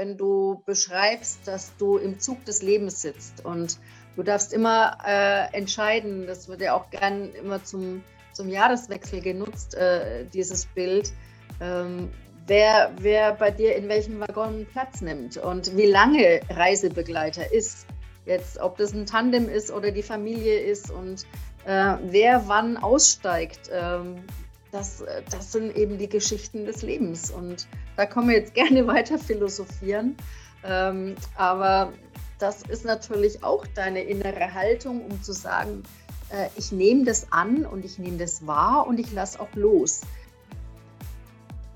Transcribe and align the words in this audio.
wenn 0.00 0.16
du 0.16 0.62
beschreibst, 0.64 1.46
dass 1.46 1.76
du 1.76 1.98
im 1.98 2.18
Zug 2.18 2.42
des 2.46 2.62
Lebens 2.62 3.02
sitzt 3.02 3.44
und 3.44 3.78
du 4.16 4.22
darfst 4.22 4.54
immer 4.54 4.96
äh, 5.06 5.54
entscheiden, 5.54 6.26
das 6.26 6.48
wird 6.48 6.62
ja 6.62 6.72
auch 6.72 6.88
gern 6.88 7.34
immer 7.34 7.62
zum, 7.62 8.02
zum 8.32 8.48
Jahreswechsel 8.48 9.20
genutzt, 9.20 9.74
äh, 9.74 10.24
dieses 10.32 10.64
Bild, 10.64 11.12
ähm, 11.60 12.08
wer, 12.46 12.92
wer 12.98 13.34
bei 13.34 13.50
dir 13.50 13.76
in 13.76 13.90
welchem 13.90 14.20
Waggon 14.20 14.66
Platz 14.72 15.02
nimmt 15.02 15.36
und 15.36 15.76
wie 15.76 15.84
lange 15.84 16.40
Reisebegleiter 16.48 17.52
ist. 17.52 17.86
Jetzt, 18.24 18.58
ob 18.58 18.78
das 18.78 18.94
ein 18.94 19.04
Tandem 19.04 19.50
ist 19.50 19.70
oder 19.70 19.90
die 19.90 20.02
Familie 20.02 20.60
ist 20.60 20.90
und 20.90 21.26
äh, 21.66 21.96
wer 22.04 22.48
wann 22.48 22.78
aussteigt. 22.78 23.70
Ähm, 23.70 24.24
das, 24.72 25.00
äh, 25.02 25.22
das 25.30 25.52
sind 25.52 25.76
eben 25.76 25.98
die 25.98 26.08
Geschichten 26.08 26.66
des 26.66 26.82
Lebens. 26.82 27.30
Und 27.30 27.66
da 27.96 28.06
können 28.06 28.28
wir 28.28 28.36
jetzt 28.36 28.54
gerne 28.54 28.86
weiter 28.86 29.18
philosophieren. 29.18 30.16
Ähm, 30.64 31.14
aber 31.36 31.92
das 32.38 32.62
ist 32.62 32.84
natürlich 32.84 33.42
auch 33.42 33.66
deine 33.74 34.02
innere 34.02 34.52
Haltung, 34.52 35.04
um 35.04 35.22
zu 35.22 35.32
sagen, 35.32 35.82
äh, 36.30 36.48
ich 36.56 36.72
nehme 36.72 37.04
das 37.04 37.32
an 37.32 37.66
und 37.66 37.84
ich 37.84 37.98
nehme 37.98 38.18
das 38.18 38.46
wahr 38.46 38.86
und 38.86 38.98
ich 38.98 39.12
lasse 39.12 39.40
auch 39.40 39.52
los. 39.54 40.02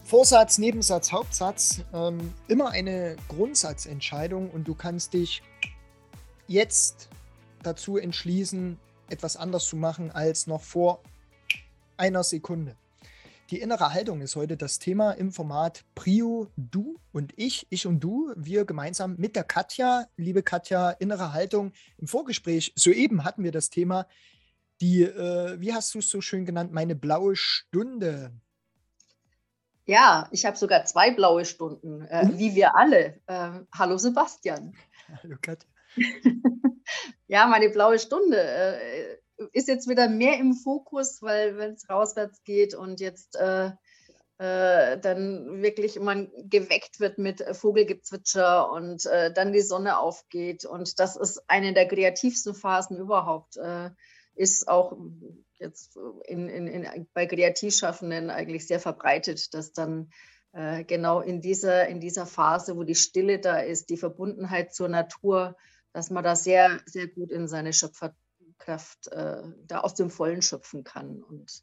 Vorsatz, 0.04 0.59
Nebensatz, 0.59 1.12
Hauptsatz, 1.12 1.80
ähm, 1.95 2.32
immer 2.46 2.70
eine 2.70 3.16
Grundsatzentscheidung 3.29 4.51
und 4.51 4.68
du 4.68 4.74
kannst 4.74 5.15
dich 5.15 5.42
jetzt 6.46 7.09
dazu 7.62 7.96
entschließen, 7.96 8.79
etwas 9.09 9.37
anders 9.37 9.66
zu 9.66 9.76
machen 9.76 10.10
als 10.10 10.46
noch 10.46 10.60
vor 10.60 11.01
einer 11.96 12.23
Sekunde. 12.23 12.76
Die 13.50 13.60
innere 13.60 13.92
Haltung 13.92 14.22
ist 14.22 14.36
heute 14.36 14.56
das 14.56 14.78
Thema 14.78 15.12
im 15.12 15.30
Format 15.30 15.84
Prio, 15.94 16.48
du 16.56 16.98
und 17.12 17.34
ich, 17.36 17.66
ich 17.68 17.86
und 17.86 18.00
du, 18.00 18.32
wir 18.36 18.64
gemeinsam 18.64 19.16
mit 19.18 19.36
der 19.36 19.44
Katja. 19.44 20.06
Liebe 20.16 20.42
Katja, 20.42 20.92
innere 20.92 21.34
Haltung. 21.34 21.72
Im 21.98 22.06
Vorgespräch 22.06 22.73
soeben 22.74 23.23
hatten 23.23 23.45
wir 23.45 23.52
das 23.52 23.68
Thema, 23.68 24.06
die, 24.80 25.02
äh, 25.02 25.60
wie 25.60 25.74
hast 25.74 25.95
du 25.95 25.98
es 25.98 26.09
so 26.09 26.23
schön 26.23 26.46
genannt, 26.46 26.73
meine 26.73 26.95
blaue 26.95 27.36
Stunde. 27.36 28.32
Ja, 29.84 30.26
ich 30.32 30.46
habe 30.46 30.56
sogar 30.56 30.86
zwei 30.86 31.10
blaue 31.10 31.45
Stunden, 31.45 32.01
äh, 32.06 32.24
mhm. 32.24 32.38
wie 32.38 32.54
wir 32.54 32.74
alle. 32.74 33.20
Äh, 33.26 33.60
hallo 33.74 33.98
Sebastian. 33.98 34.74
Hallo 35.23 35.36
Katja. 35.42 35.68
ja, 37.26 37.46
meine 37.46 37.68
blaue 37.68 37.98
Stunde 37.98 38.40
äh, 38.40 39.18
ist 39.52 39.68
jetzt 39.68 39.88
wieder 39.88 40.09
mehr 40.09 40.38
im 40.38 40.54
Fokus, 40.54 41.23
weil 41.23 41.57
wenn 41.57 41.74
es 41.74 41.88
rauswärts 41.88 42.45
geht 42.45 42.74
und 42.74 43.01
jetzt 43.01 43.37
äh, 43.37 43.71
äh, 44.38 44.99
dann 44.99 45.63
wirklich 45.63 45.99
man 46.01 46.30
geweckt 46.37 46.99
wird 46.99 47.18
mit 47.18 47.45
Vogelgezwitscher 47.52 48.71
und 48.71 49.07
äh, 49.07 49.32
dann 49.32 49.52
die 49.52 49.60
Sonne 49.60 49.99
aufgeht. 49.99 50.65
Und 50.65 50.99
das 50.99 51.16
ist 51.16 51.43
eine 51.49 51.73
der 51.73 51.87
kreativsten 51.87 52.54
Phasen 52.54 52.99
überhaupt. 52.99 53.57
Äh, 53.57 53.91
ist 54.35 54.66
auch 54.66 54.96
jetzt 55.59 55.96
in, 56.26 56.48
in, 56.48 56.66
in, 56.66 57.07
bei 57.15 57.26
Kreativschaffenden 57.26 58.30
eigentlich 58.30 58.66
sehr 58.66 58.80
verbreitet, 58.80 59.54
dass 59.54 59.73
dann 59.73 60.10
äh, 60.52 60.82
genau 60.85 61.21
in 61.21 61.41
dieser, 61.41 61.87
in 61.87 62.01
dieser 62.01 62.26
Phase, 62.26 62.76
wo 62.76 62.82
die 62.82 62.96
Stille 62.96 63.38
da 63.38 63.59
ist, 63.59 63.91
die 63.91 63.96
Verbundenheit 63.96 64.75
zur 64.75 64.88
Natur, 64.88 65.56
dass 65.93 66.10
man 66.10 66.25
da 66.25 66.34
sehr, 66.34 66.81
sehr 66.87 67.06
gut 67.06 67.31
in 67.31 67.47
seine 67.47 67.72
Schöpfer 67.72 68.15
Kraft 68.65 69.09
äh, 69.09 69.43
da 69.66 69.81
aus 69.81 69.94
dem 69.94 70.10
Vollen 70.10 70.43
schöpfen 70.43 70.84
kann. 70.84 71.22
Und 71.22 71.62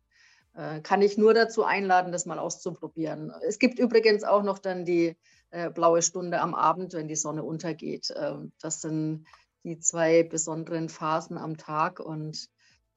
äh, 0.53 0.81
kann 0.81 1.01
ich 1.01 1.17
nur 1.17 1.33
dazu 1.33 1.63
einladen, 1.63 2.11
das 2.11 2.25
mal 2.25 2.39
auszuprobieren. 2.39 3.31
Es 3.47 3.59
gibt 3.59 3.79
übrigens 3.79 4.23
auch 4.23 4.43
noch 4.43 4.59
dann 4.59 4.85
die 4.85 5.17
äh, 5.49 5.69
blaue 5.69 6.01
Stunde 6.01 6.39
am 6.39 6.53
Abend, 6.53 6.93
wenn 6.93 7.07
die 7.07 7.15
Sonne 7.15 7.43
untergeht. 7.43 8.13
Ähm, 8.15 8.51
das 8.59 8.81
sind 8.81 9.25
die 9.63 9.79
zwei 9.79 10.23
besonderen 10.23 10.89
Phasen 10.89 11.37
am 11.37 11.57
Tag 11.57 11.99
und 11.99 12.49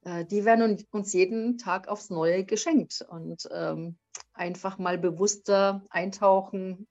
äh, 0.02 0.24
die 0.24 0.44
werden 0.44 0.84
uns 0.90 1.12
jeden 1.12 1.58
Tag 1.58 1.88
aufs 1.88 2.10
Neue 2.10 2.44
geschenkt 2.44 3.04
und 3.08 3.48
ähm, 3.52 3.96
einfach 4.32 4.78
mal 4.78 4.98
bewusster 4.98 5.84
eintauchen, 5.90 6.86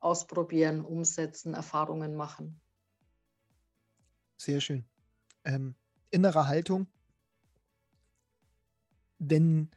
ausprobieren, 0.00 0.84
umsetzen, 0.84 1.54
Erfahrungen 1.54 2.16
machen. 2.16 2.60
Sehr 4.36 4.60
schön. 4.60 4.84
Ähm, 5.44 5.74
innere 6.10 6.46
Haltung. 6.46 6.86
Denn, 9.18 9.70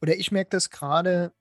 oder 0.00 0.16
ich 0.16 0.32
merke 0.32 0.50
das 0.50 0.70
gerade 0.70 1.32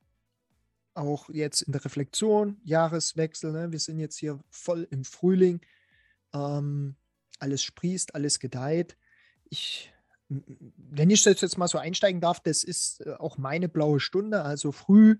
auch 0.94 1.30
jetzt 1.30 1.62
in 1.62 1.74
der 1.74 1.84
Reflexion, 1.84 2.58
Jahreswechsel, 2.64 3.52
ne? 3.52 3.72
wir 3.72 3.80
sind 3.80 4.00
jetzt 4.00 4.18
hier 4.18 4.40
voll 4.50 4.88
im 4.91 5.03
Frühling, 5.03 5.59
ähm, 6.34 6.96
alles 7.40 7.64
sprießt, 7.64 8.16
alles 8.16 8.40
gedeiht. 8.40 8.97
Ich, 9.50 9.91
wenn 10.30 11.09
ich 11.09 11.22
das 11.24 11.41
jetzt 11.41 11.58
mal 11.58 11.68
so 11.68 11.78
einsteigen 11.78 12.22
darf, 12.22 12.40
das 12.40 12.64
ist 12.64 13.02
äh, 13.02 13.14
auch 13.16 13.38
meine 13.38 13.68
blaue 13.68 14.00
Stunde, 14.00 14.44
also 14.44 14.72
früh, 14.72 15.18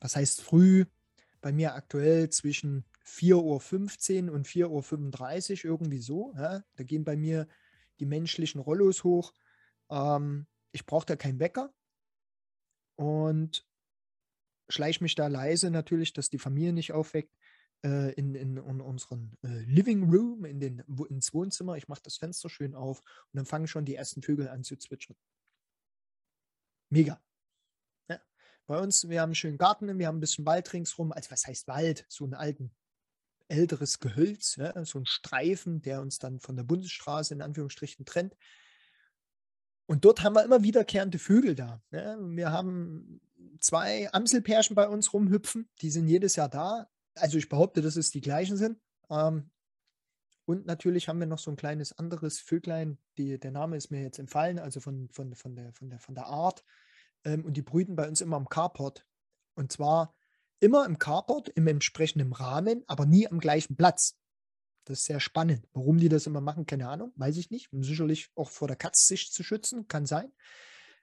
was 0.00 0.16
heißt 0.16 0.42
früh? 0.42 0.84
Bei 1.40 1.52
mir 1.52 1.74
aktuell 1.74 2.28
zwischen 2.30 2.84
4.15 3.06 4.26
Uhr 4.28 4.34
und 4.34 4.48
4.35 4.48 5.64
Uhr 5.64 5.64
irgendwie 5.70 6.00
so. 6.00 6.34
Ja? 6.36 6.64
Da 6.74 6.84
gehen 6.84 7.04
bei 7.04 7.16
mir 7.16 7.46
die 7.98 8.06
menschlichen 8.06 8.60
Rollos 8.60 9.04
hoch. 9.04 9.32
Ähm, 9.90 10.46
ich 10.72 10.86
brauche 10.86 11.06
da 11.06 11.16
keinen 11.16 11.40
Wecker 11.40 11.72
und 12.96 13.66
schleiche 14.68 15.02
mich 15.02 15.14
da 15.14 15.28
leise 15.28 15.70
natürlich, 15.70 16.12
dass 16.12 16.28
die 16.28 16.38
Familie 16.38 16.72
nicht 16.72 16.92
aufweckt, 16.92 17.36
äh, 17.84 18.12
in, 18.14 18.34
in, 18.34 18.56
in, 18.56 18.80
unseren 18.80 19.36
äh, 19.42 19.60
Living 19.60 20.10
Room, 20.10 20.44
in 20.44 20.60
den, 20.60 20.80
ins 21.08 21.32
Wohnzimmer. 21.32 21.76
Ich 21.76 21.88
mache 21.88 22.02
das 22.02 22.16
Fenster 22.16 22.48
schön 22.48 22.74
auf 22.74 23.00
und 23.00 23.36
dann 23.36 23.46
fangen 23.46 23.66
schon 23.66 23.84
die 23.84 23.94
ersten 23.94 24.22
Vögel 24.22 24.48
an 24.48 24.64
zu 24.64 24.76
zwitschern. 24.76 25.16
Mega. 26.90 27.22
Ja. 28.08 28.20
Bei 28.66 28.80
uns, 28.80 29.08
wir 29.08 29.20
haben 29.20 29.28
einen 29.28 29.34
schönen 29.34 29.58
Garten, 29.58 29.98
wir 29.98 30.06
haben 30.06 30.16
ein 30.16 30.20
bisschen 30.20 30.46
Wald 30.46 30.72
ringsrum. 30.72 31.12
Also 31.12 31.30
was 31.30 31.46
heißt 31.46 31.68
Wald? 31.68 32.06
So 32.08 32.24
einen 32.24 32.34
alten 32.34 32.74
älteres 33.48 34.00
Gehölz, 34.00 34.56
ja, 34.56 34.84
so 34.84 34.98
ein 34.98 35.06
Streifen, 35.06 35.80
der 35.82 36.00
uns 36.00 36.18
dann 36.18 36.40
von 36.40 36.56
der 36.56 36.64
Bundesstraße 36.64 37.34
in 37.34 37.42
Anführungsstrichen 37.42 38.04
trennt. 38.04 38.36
Und 39.86 40.04
dort 40.04 40.22
haben 40.22 40.34
wir 40.34 40.44
immer 40.44 40.62
wiederkehrende 40.62 41.18
Vögel 41.18 41.54
da. 41.54 41.80
Ja. 41.92 42.16
Wir 42.18 42.50
haben 42.50 43.20
zwei 43.60 44.12
Amselpärchen 44.12 44.74
bei 44.74 44.88
uns 44.88 45.12
rumhüpfen, 45.12 45.68
die 45.80 45.90
sind 45.90 46.08
jedes 46.08 46.36
Jahr 46.36 46.48
da. 46.48 46.88
Also 47.14 47.38
ich 47.38 47.48
behaupte, 47.48 47.82
dass 47.82 47.96
es 47.96 48.10
die 48.10 48.20
gleichen 48.20 48.56
sind. 48.56 48.80
Ähm, 49.10 49.50
und 50.44 50.66
natürlich 50.66 51.08
haben 51.08 51.18
wir 51.18 51.26
noch 51.26 51.38
so 51.38 51.50
ein 51.50 51.56
kleines 51.56 51.96
anderes 51.98 52.40
Vöglein, 52.40 52.98
die, 53.16 53.38
der 53.38 53.50
Name 53.50 53.76
ist 53.76 53.90
mir 53.90 54.02
jetzt 54.02 54.18
entfallen, 54.18 54.58
also 54.58 54.80
von, 54.80 55.08
von, 55.10 55.34
von, 55.34 55.56
der, 55.56 55.72
von, 55.72 55.90
der, 55.90 55.98
von 55.98 56.14
der 56.14 56.26
Art. 56.26 56.64
Ähm, 57.24 57.44
und 57.44 57.56
die 57.56 57.62
brüten 57.62 57.96
bei 57.96 58.08
uns 58.08 58.20
immer 58.20 58.36
am 58.36 58.48
Carport. 58.48 59.06
Und 59.54 59.72
zwar 59.72 60.15
immer 60.60 60.86
im 60.86 60.98
Carport, 60.98 61.48
im 61.50 61.66
entsprechenden 61.66 62.32
Rahmen, 62.32 62.84
aber 62.86 63.06
nie 63.06 63.28
am 63.28 63.38
gleichen 63.38 63.76
Platz. 63.76 64.16
Das 64.84 65.00
ist 65.00 65.04
sehr 65.06 65.20
spannend. 65.20 65.66
Warum 65.72 65.98
die 65.98 66.08
das 66.08 66.26
immer 66.26 66.40
machen, 66.40 66.66
keine 66.66 66.88
Ahnung, 66.88 67.12
weiß 67.16 67.36
ich 67.38 67.50
nicht. 67.50 67.72
Um 67.72 67.82
sicherlich 67.82 68.30
auch 68.36 68.50
vor 68.50 68.68
der 68.68 68.76
Katze 68.76 69.04
sich 69.04 69.32
zu 69.32 69.42
schützen, 69.42 69.88
kann 69.88 70.06
sein. 70.06 70.32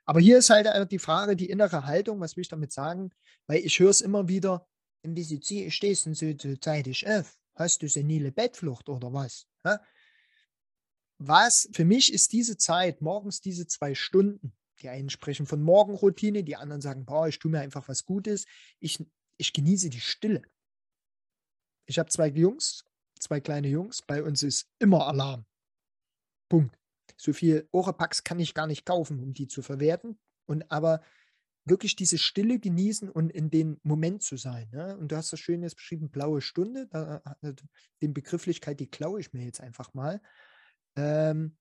Aber 0.05 0.19
hier 0.19 0.37
ist 0.37 0.49
halt 0.49 0.91
die 0.91 0.99
Frage, 0.99 1.35
die 1.35 1.49
innere 1.49 1.85
Haltung, 1.85 2.19
was 2.19 2.35
will 2.35 2.41
ich 2.41 2.49
damit 2.49 2.71
sagen? 2.71 3.11
Weil 3.47 3.59
ich 3.59 3.79
höre 3.79 3.89
es 3.89 4.01
immer 4.01 4.27
wieder, 4.27 4.67
wie 5.03 5.71
stehst 5.71 6.05
du 6.05 6.13
so, 6.13 6.33
so 6.37 6.55
zeitig 6.57 7.07
auf? 7.07 7.37
Hast 7.55 7.81
du 7.81 7.89
senile 7.89 8.31
Bettflucht 8.31 8.89
oder 8.89 9.13
was? 9.13 9.47
Was 11.19 11.69
für 11.73 11.85
mich 11.85 12.13
ist 12.13 12.31
diese 12.33 12.57
Zeit, 12.57 13.01
morgens 13.01 13.41
diese 13.41 13.67
zwei 13.67 13.95
Stunden, 13.95 14.53
die 14.81 14.89
einen 14.89 15.09
sprechen 15.09 15.45
von 15.45 15.61
Morgenroutine, 15.61 16.43
die 16.43 16.55
anderen 16.55 16.81
sagen, 16.81 17.05
boah, 17.05 17.27
ich 17.27 17.39
tue 17.39 17.51
mir 17.51 17.59
einfach 17.59 17.87
was 17.87 18.05
Gutes. 18.05 18.45
Ich 18.79 19.05
ich 19.37 19.53
genieße 19.53 19.89
die 19.89 19.99
Stille. 19.99 20.41
Ich 21.85 21.99
habe 21.99 22.09
zwei 22.09 22.27
Jungs, 22.27 22.85
zwei 23.19 23.39
kleine 23.39 23.67
Jungs. 23.67 24.01
Bei 24.01 24.23
uns 24.23 24.43
ist 24.43 24.69
immer 24.79 25.07
Alarm. 25.07 25.45
Punkt. 26.49 26.77
So 27.17 27.33
viel 27.33 27.67
Orepax 27.71 28.23
kann 28.23 28.39
ich 28.39 28.53
gar 28.53 28.67
nicht 28.67 28.85
kaufen, 28.85 29.19
um 29.19 29.33
die 29.33 29.47
zu 29.47 29.61
verwerten. 29.61 30.19
Und 30.45 30.71
aber 30.71 31.01
wirklich 31.65 31.95
diese 31.95 32.17
Stille 32.17 32.59
genießen 32.59 33.09
und 33.09 33.29
in 33.31 33.49
den 33.49 33.79
Moment 33.83 34.23
zu 34.23 34.37
sein. 34.37 34.69
Ne? 34.71 34.97
Und 34.97 35.11
du 35.11 35.15
hast 35.15 35.31
das 35.31 35.39
schön 35.39 35.63
jetzt 35.63 35.75
beschrieben, 35.75 36.09
blaue 36.09 36.41
Stunde. 36.41 36.87
Da, 36.87 37.21
äh, 37.41 37.53
den 38.01 38.13
Begrifflichkeit, 38.13 38.79
die 38.79 38.89
klaue 38.89 39.19
ich 39.19 39.33
mir 39.33 39.43
jetzt 39.43 39.61
einfach 39.61 39.93
mal. 39.93 40.21
Ähm, 40.95 41.57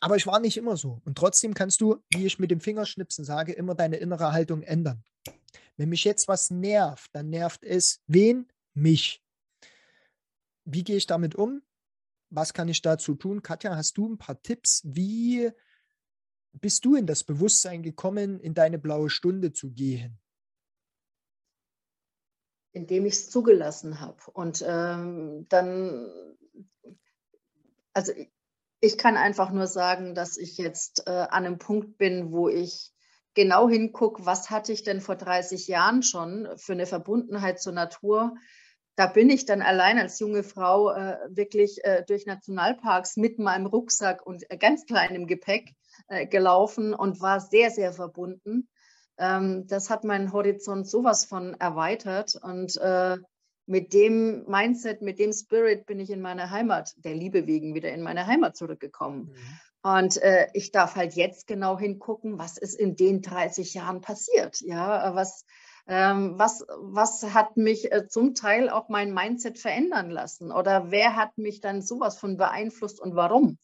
aber 0.00 0.16
ich 0.16 0.26
war 0.26 0.38
nicht 0.38 0.56
immer 0.56 0.76
so. 0.76 1.00
Und 1.04 1.18
trotzdem 1.18 1.54
kannst 1.54 1.80
du, 1.80 1.96
wie 2.10 2.26
ich 2.26 2.38
mit 2.38 2.50
dem 2.50 2.60
Fingerschnipsen 2.60 3.24
sage, 3.24 3.52
immer 3.52 3.74
deine 3.74 3.96
innere 3.96 4.32
Haltung 4.32 4.62
ändern. 4.62 5.02
Wenn 5.78 5.88
mich 5.88 6.04
jetzt 6.04 6.28
was 6.28 6.50
nervt, 6.50 7.08
dann 7.14 7.30
nervt 7.30 7.64
es 7.64 8.02
wen? 8.06 8.52
Mich. 8.74 9.24
Wie 10.64 10.84
gehe 10.84 10.96
ich 10.96 11.06
damit 11.06 11.34
um? 11.34 11.62
Was 12.28 12.52
kann 12.52 12.68
ich 12.68 12.82
dazu 12.82 13.14
tun? 13.14 13.42
Katja, 13.42 13.74
hast 13.74 13.96
du 13.96 14.06
ein 14.06 14.18
paar 14.18 14.42
Tipps? 14.42 14.82
Wie 14.84 15.50
bist 16.52 16.84
du 16.84 16.94
in 16.94 17.06
das 17.06 17.24
Bewusstsein 17.24 17.82
gekommen, 17.82 18.38
in 18.38 18.52
deine 18.52 18.78
blaue 18.78 19.08
Stunde 19.08 19.52
zu 19.52 19.70
gehen? 19.70 20.20
indem 22.72 23.06
ich 23.06 23.14
es 23.14 23.30
zugelassen 23.30 24.00
habe. 24.00 24.18
Und 24.32 24.64
ähm, 24.66 25.46
dann, 25.48 26.36
also 27.92 28.12
ich 28.80 28.98
kann 28.98 29.16
einfach 29.16 29.50
nur 29.50 29.66
sagen, 29.66 30.14
dass 30.14 30.36
ich 30.36 30.58
jetzt 30.58 31.06
äh, 31.06 31.10
an 31.10 31.44
einem 31.44 31.58
Punkt 31.58 31.98
bin, 31.98 32.32
wo 32.32 32.48
ich 32.48 32.92
genau 33.38 33.68
hingucke, 33.68 34.26
was 34.26 34.50
hatte 34.50 34.72
ich 34.72 34.82
denn 34.82 35.00
vor 35.00 35.14
30 35.14 35.68
Jahren 35.68 36.02
schon 36.02 36.48
für 36.56 36.72
eine 36.72 36.86
Verbundenheit 36.86 37.60
zur 37.60 37.72
Natur. 37.72 38.34
Da 38.96 39.06
bin 39.06 39.30
ich 39.30 39.46
dann 39.46 39.62
allein 39.62 39.96
als 39.96 40.18
junge 40.18 40.42
Frau 40.42 40.90
äh, 40.90 41.18
wirklich 41.28 41.78
äh, 41.84 42.02
durch 42.04 42.26
Nationalparks 42.26 43.16
mit 43.16 43.38
meinem 43.38 43.66
Rucksack 43.66 44.26
und 44.26 44.42
äh, 44.50 44.56
ganz 44.56 44.86
kleinem 44.86 45.28
Gepäck 45.28 45.72
äh, 46.08 46.26
gelaufen 46.26 46.94
und 46.94 47.20
war 47.20 47.38
sehr, 47.38 47.70
sehr 47.70 47.92
verbunden. 47.92 48.68
Ähm, 49.18 49.68
das 49.68 49.88
hat 49.88 50.02
meinen 50.02 50.32
Horizont 50.32 50.88
sowas 50.88 51.24
von 51.24 51.54
erweitert 51.60 52.34
und 52.42 52.76
äh, 52.78 53.18
mit 53.66 53.92
dem 53.92 54.46
Mindset, 54.48 55.00
mit 55.00 55.20
dem 55.20 55.32
Spirit 55.32 55.86
bin 55.86 56.00
ich 56.00 56.10
in 56.10 56.22
meine 56.22 56.50
Heimat, 56.50 56.92
der 56.96 57.14
Liebe 57.14 57.46
wegen, 57.46 57.76
wieder 57.76 57.92
in 57.92 58.02
meine 58.02 58.26
Heimat 58.26 58.56
zurückgekommen. 58.56 59.26
Mhm. 59.26 59.60
Und 59.82 60.16
äh, 60.22 60.48
ich 60.54 60.72
darf 60.72 60.96
halt 60.96 61.14
jetzt 61.14 61.46
genau 61.46 61.78
hingucken, 61.78 62.38
was 62.38 62.58
ist 62.58 62.74
in 62.74 62.96
den 62.96 63.22
30 63.22 63.74
Jahren 63.74 64.00
passiert. 64.00 64.60
Ja, 64.60 65.14
was, 65.14 65.44
ähm, 65.86 66.34
was, 66.36 66.64
was 66.78 67.22
hat 67.32 67.56
mich 67.56 67.92
äh, 67.92 68.08
zum 68.08 68.34
Teil 68.34 68.68
auch 68.68 68.88
mein 68.88 69.14
Mindset 69.14 69.58
verändern 69.58 70.10
lassen? 70.10 70.50
Oder 70.50 70.90
wer 70.90 71.16
hat 71.16 71.38
mich 71.38 71.60
dann 71.60 71.80
sowas 71.80 72.18
von 72.18 72.36
beeinflusst 72.36 73.00
und 73.00 73.14
warum? 73.14 73.58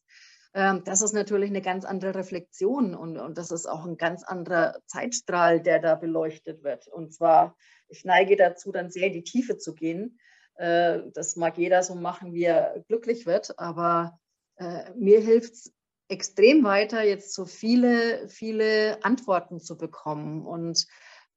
Ähm, 0.55 0.83
das 0.85 1.03
ist 1.03 1.13
natürlich 1.13 1.51
eine 1.51 1.63
ganz 1.63 1.85
andere 1.85 2.15
Reflexion 2.15 2.95
und, 2.95 3.19
und 3.19 3.37
das 3.37 3.51
ist 3.51 3.67
auch 3.67 3.85
ein 3.85 3.97
ganz 3.97 4.23
anderer 4.23 4.81
Zeitstrahl, 4.87 5.61
der 5.61 5.81
da 5.81 5.97
beleuchtet 5.97 6.63
wird. 6.63 6.87
Und 6.87 7.13
zwar, 7.13 7.57
ich 7.89 8.05
neige 8.05 8.37
dazu, 8.37 8.71
dann 8.71 8.91
sehr 8.91 9.09
in 9.09 9.15
die 9.15 9.25
Tiefe 9.25 9.59
zu 9.59 9.75
gehen. 9.75 10.21
Äh, 10.55 11.01
das 11.13 11.35
mag 11.35 11.59
jeder 11.59 11.83
so 11.83 11.97
machen, 11.97 12.33
wie 12.33 12.45
er 12.45 12.85
glücklich 12.87 13.27
wird, 13.27 13.59
aber 13.59 14.21
äh, 14.57 14.93
mir 14.95 15.21
hilft 15.21 15.55
es 15.55 15.73
extrem 16.09 16.65
weiter, 16.65 17.03
jetzt 17.03 17.35
so 17.35 17.45
viele, 17.45 18.29
viele 18.29 19.03
Antworten 19.05 19.61
zu 19.61 19.77
bekommen. 19.77 20.47
Und 20.47 20.87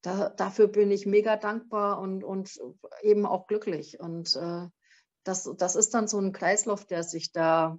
da, 0.01 0.29
dafür 0.29 0.67
bin 0.67 0.91
ich 0.91 1.05
mega 1.05 1.37
dankbar 1.37 1.99
und, 1.99 2.23
und 2.23 2.59
eben 3.01 3.25
auch 3.25 3.47
glücklich. 3.47 3.99
Und 3.99 4.35
äh, 4.35 4.67
das, 5.23 5.49
das 5.57 5.75
ist 5.75 5.93
dann 5.93 6.07
so 6.07 6.19
ein 6.19 6.31
Kreislauf, 6.31 6.85
der 6.85 7.03
sich 7.03 7.31
da 7.31 7.77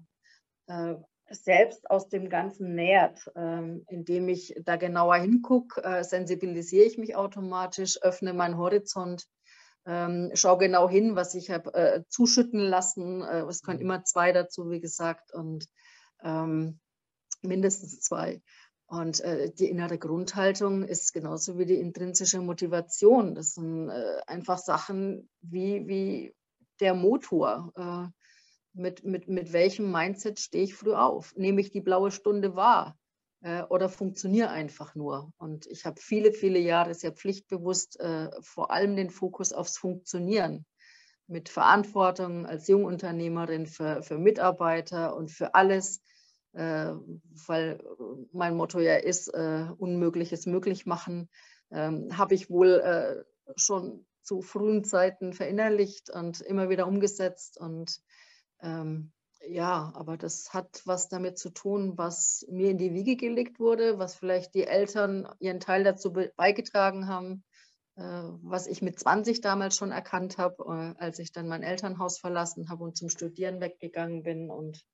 äh, 0.66 0.94
selbst 1.30 1.90
aus 1.90 2.08
dem 2.08 2.28
Ganzen 2.30 2.74
nähert. 2.74 3.30
Ähm, 3.36 3.84
indem 3.88 4.28
ich 4.28 4.54
da 4.64 4.76
genauer 4.76 5.16
hingucke, 5.16 5.82
äh, 5.82 6.04
sensibilisiere 6.04 6.86
ich 6.86 6.98
mich 6.98 7.16
automatisch, 7.16 8.02
öffne 8.02 8.32
meinen 8.32 8.56
Horizont, 8.56 9.26
ähm, 9.86 10.30
schaue 10.34 10.58
genau 10.58 10.88
hin, 10.88 11.16
was 11.16 11.34
ich 11.34 11.50
habe 11.50 11.72
äh, 11.74 12.02
zuschütten 12.08 12.60
lassen. 12.60 13.22
Äh, 13.22 13.42
es 13.42 13.62
können 13.62 13.78
mhm. 13.78 13.84
immer 13.84 14.04
zwei 14.04 14.32
dazu, 14.32 14.70
wie 14.70 14.80
gesagt, 14.80 15.32
und 15.32 15.66
ähm, 16.22 16.80
mindestens 17.42 18.00
zwei. 18.00 18.42
Und 18.86 19.20
äh, 19.20 19.50
die 19.52 19.68
innere 19.68 19.98
Grundhaltung 19.98 20.82
ist 20.82 21.12
genauso 21.12 21.58
wie 21.58 21.66
die 21.66 21.78
intrinsische 21.78 22.40
Motivation. 22.40 23.34
Das 23.34 23.54
sind 23.54 23.90
äh, 23.90 24.20
einfach 24.26 24.58
Sachen 24.58 25.28
wie, 25.42 25.86
wie 25.86 26.34
der 26.80 26.94
Motor. 26.94 27.72
Äh, 27.76 28.08
mit, 28.72 29.04
mit, 29.04 29.28
mit 29.28 29.52
welchem 29.52 29.90
Mindset 29.90 30.38
stehe 30.40 30.64
ich 30.64 30.74
früh 30.74 30.94
auf? 30.94 31.34
Nehme 31.36 31.60
ich 31.60 31.70
die 31.70 31.80
blaue 31.80 32.10
Stunde 32.10 32.54
wahr 32.54 32.96
äh, 33.42 33.62
oder 33.64 33.88
funktioniere 33.88 34.50
einfach 34.50 34.94
nur? 34.94 35.32
Und 35.36 35.66
ich 35.66 35.84
habe 35.84 36.00
viele, 36.00 36.32
viele 36.32 36.58
Jahre 36.58 36.94
sehr 36.94 37.12
pflichtbewusst 37.12 38.00
äh, 38.00 38.30
vor 38.40 38.70
allem 38.70 38.96
den 38.96 39.10
Fokus 39.10 39.52
aufs 39.52 39.76
Funktionieren 39.76 40.64
mit 41.28 41.48
Verantwortung 41.48 42.46
als 42.46 42.66
Jungunternehmerin 42.68 43.66
für, 43.66 44.02
für 44.02 44.18
Mitarbeiter 44.18 45.14
und 45.14 45.30
für 45.30 45.54
alles, 45.54 46.00
äh, 46.54 46.92
weil 47.46 47.80
mein 48.32 48.56
Motto 48.56 48.80
ja 48.80 48.96
ist, 48.96 49.28
äh, 49.28 49.66
Unmögliches 49.78 50.46
möglich 50.46 50.86
machen, 50.86 51.28
ähm, 51.70 52.16
habe 52.16 52.34
ich 52.34 52.50
wohl 52.50 52.80
äh, 52.80 53.24
schon 53.56 54.06
zu 54.22 54.42
frühen 54.42 54.84
Zeiten 54.84 55.32
verinnerlicht 55.32 56.10
und 56.10 56.40
immer 56.40 56.68
wieder 56.68 56.86
umgesetzt 56.86 57.58
und 57.58 58.00
ähm, 58.60 59.12
ja, 59.46 59.92
aber 59.94 60.16
das 60.16 60.52
hat 60.52 60.82
was 60.84 61.08
damit 61.08 61.38
zu 61.38 61.50
tun, 61.50 61.96
was 61.96 62.44
mir 62.50 62.70
in 62.70 62.78
die 62.78 62.92
Wiege 62.92 63.16
gelegt 63.16 63.60
wurde, 63.60 63.98
was 63.98 64.14
vielleicht 64.14 64.54
die 64.54 64.66
Eltern 64.66 65.28
ihren 65.38 65.60
Teil 65.60 65.84
dazu 65.84 66.12
beigetragen 66.12 67.06
haben, 67.06 67.44
was 68.00 68.66
ich 68.66 68.80
mit 68.80 68.98
20 68.98 69.40
damals 69.40 69.76
schon 69.76 69.90
erkannt 69.90 70.38
habe, 70.38 70.62
äh, 70.98 71.02
als 71.02 71.18
ich 71.18 71.32
dann 71.32 71.48
mein 71.48 71.62
Elternhaus 71.62 72.18
verlassen 72.18 72.68
habe 72.68 72.84
und 72.84 72.96
zum 72.96 73.08
Studieren 73.08 73.60
weggegangen 73.60 74.22
bin. 74.22 74.50
Und 74.50 74.84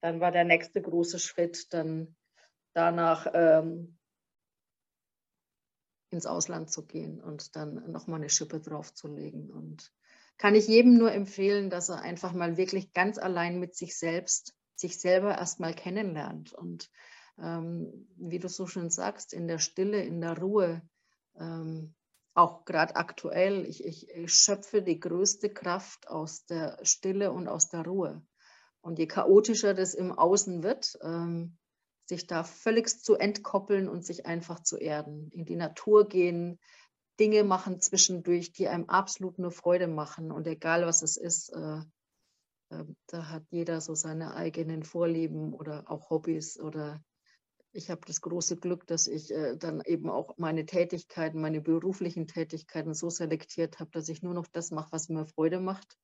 dann 0.00 0.20
war 0.20 0.32
der 0.32 0.44
nächste 0.44 0.80
große 0.80 1.18
Schritt, 1.18 1.72
dann 1.72 2.16
danach 2.72 3.26
ähm, 3.34 3.98
ins 6.10 6.26
Ausland 6.26 6.70
zu 6.70 6.86
gehen 6.86 7.20
und 7.20 7.54
dann 7.56 7.90
nochmal 7.90 8.20
eine 8.20 8.30
Schippe 8.30 8.60
draufzulegen. 8.60 9.50
Und 9.50 9.92
kann 10.38 10.54
ich 10.54 10.66
jedem 10.66 10.96
nur 10.96 11.12
empfehlen, 11.12 11.70
dass 11.70 11.90
er 11.90 12.00
einfach 12.00 12.32
mal 12.32 12.56
wirklich 12.56 12.92
ganz 12.92 13.18
allein 13.18 13.60
mit 13.60 13.74
sich 13.74 13.98
selbst, 13.98 14.54
sich 14.74 14.98
selber 14.98 15.36
erstmal 15.36 15.74
kennenlernt. 15.74 16.52
Und 16.54 16.90
ähm, 17.38 18.08
wie 18.16 18.38
du 18.38 18.48
so 18.48 18.66
schön 18.66 18.90
sagst, 18.90 19.32
in 19.32 19.48
der 19.48 19.58
Stille, 19.58 20.02
in 20.02 20.20
der 20.20 20.38
Ruhe, 20.38 20.82
ähm, 21.38 21.94
auch 22.34 22.64
gerade 22.64 22.96
aktuell, 22.96 23.64
ich, 23.64 23.84
ich, 23.84 24.08
ich, 24.10 24.32
schöpfe 24.32 24.82
die 24.82 24.98
größte 24.98 25.50
Kraft 25.50 26.08
aus 26.08 26.44
der 26.46 26.78
Stille 26.82 27.30
und 27.32 27.48
aus 27.48 27.68
der 27.68 27.84
Ruhe. 27.84 28.22
Und 28.80 28.98
je 28.98 29.06
chaotischer 29.06 29.72
das 29.72 29.94
im 29.94 30.12
Außen 30.12 30.62
wird, 30.62 30.98
ähm, 31.02 31.56
sich 32.06 32.26
da 32.26 32.44
völlig 32.44 32.88
zu 33.00 33.14
entkoppeln 33.14 33.88
und 33.88 34.04
sich 34.04 34.26
einfach 34.26 34.60
zu 34.60 34.76
erden, 34.76 35.30
in 35.30 35.44
die 35.44 35.56
Natur 35.56 36.06
gehen, 36.08 36.58
Dinge 37.18 37.44
machen 37.44 37.80
zwischendurch, 37.80 38.52
die 38.52 38.68
einem 38.68 38.88
absolut 38.88 39.38
nur 39.38 39.52
Freude 39.52 39.86
machen. 39.86 40.32
Und 40.32 40.46
egal 40.46 40.84
was 40.84 41.02
es 41.02 41.16
ist, 41.16 41.50
äh, 41.50 41.78
äh, 42.70 42.84
da 43.06 43.28
hat 43.30 43.44
jeder 43.50 43.80
so 43.80 43.94
seine 43.94 44.34
eigenen 44.34 44.82
Vorlieben 44.82 45.54
oder 45.54 45.84
auch 45.90 46.10
Hobbys. 46.10 46.58
Oder 46.60 47.02
ich 47.74 47.90
habe 47.90 48.00
das 48.06 48.20
große 48.20 48.56
Glück, 48.56 48.86
dass 48.86 49.08
ich 49.08 49.32
äh, 49.32 49.56
dann 49.56 49.82
eben 49.84 50.08
auch 50.08 50.38
meine 50.38 50.64
Tätigkeiten, 50.64 51.40
meine 51.40 51.60
beruflichen 51.60 52.28
Tätigkeiten 52.28 52.94
so 52.94 53.10
selektiert 53.10 53.80
habe, 53.80 53.90
dass 53.90 54.08
ich 54.08 54.22
nur 54.22 54.32
noch 54.32 54.46
das 54.46 54.70
mache, 54.70 54.92
was 54.92 55.08
mir 55.08 55.26
Freude 55.26 55.60
macht. 55.60 55.98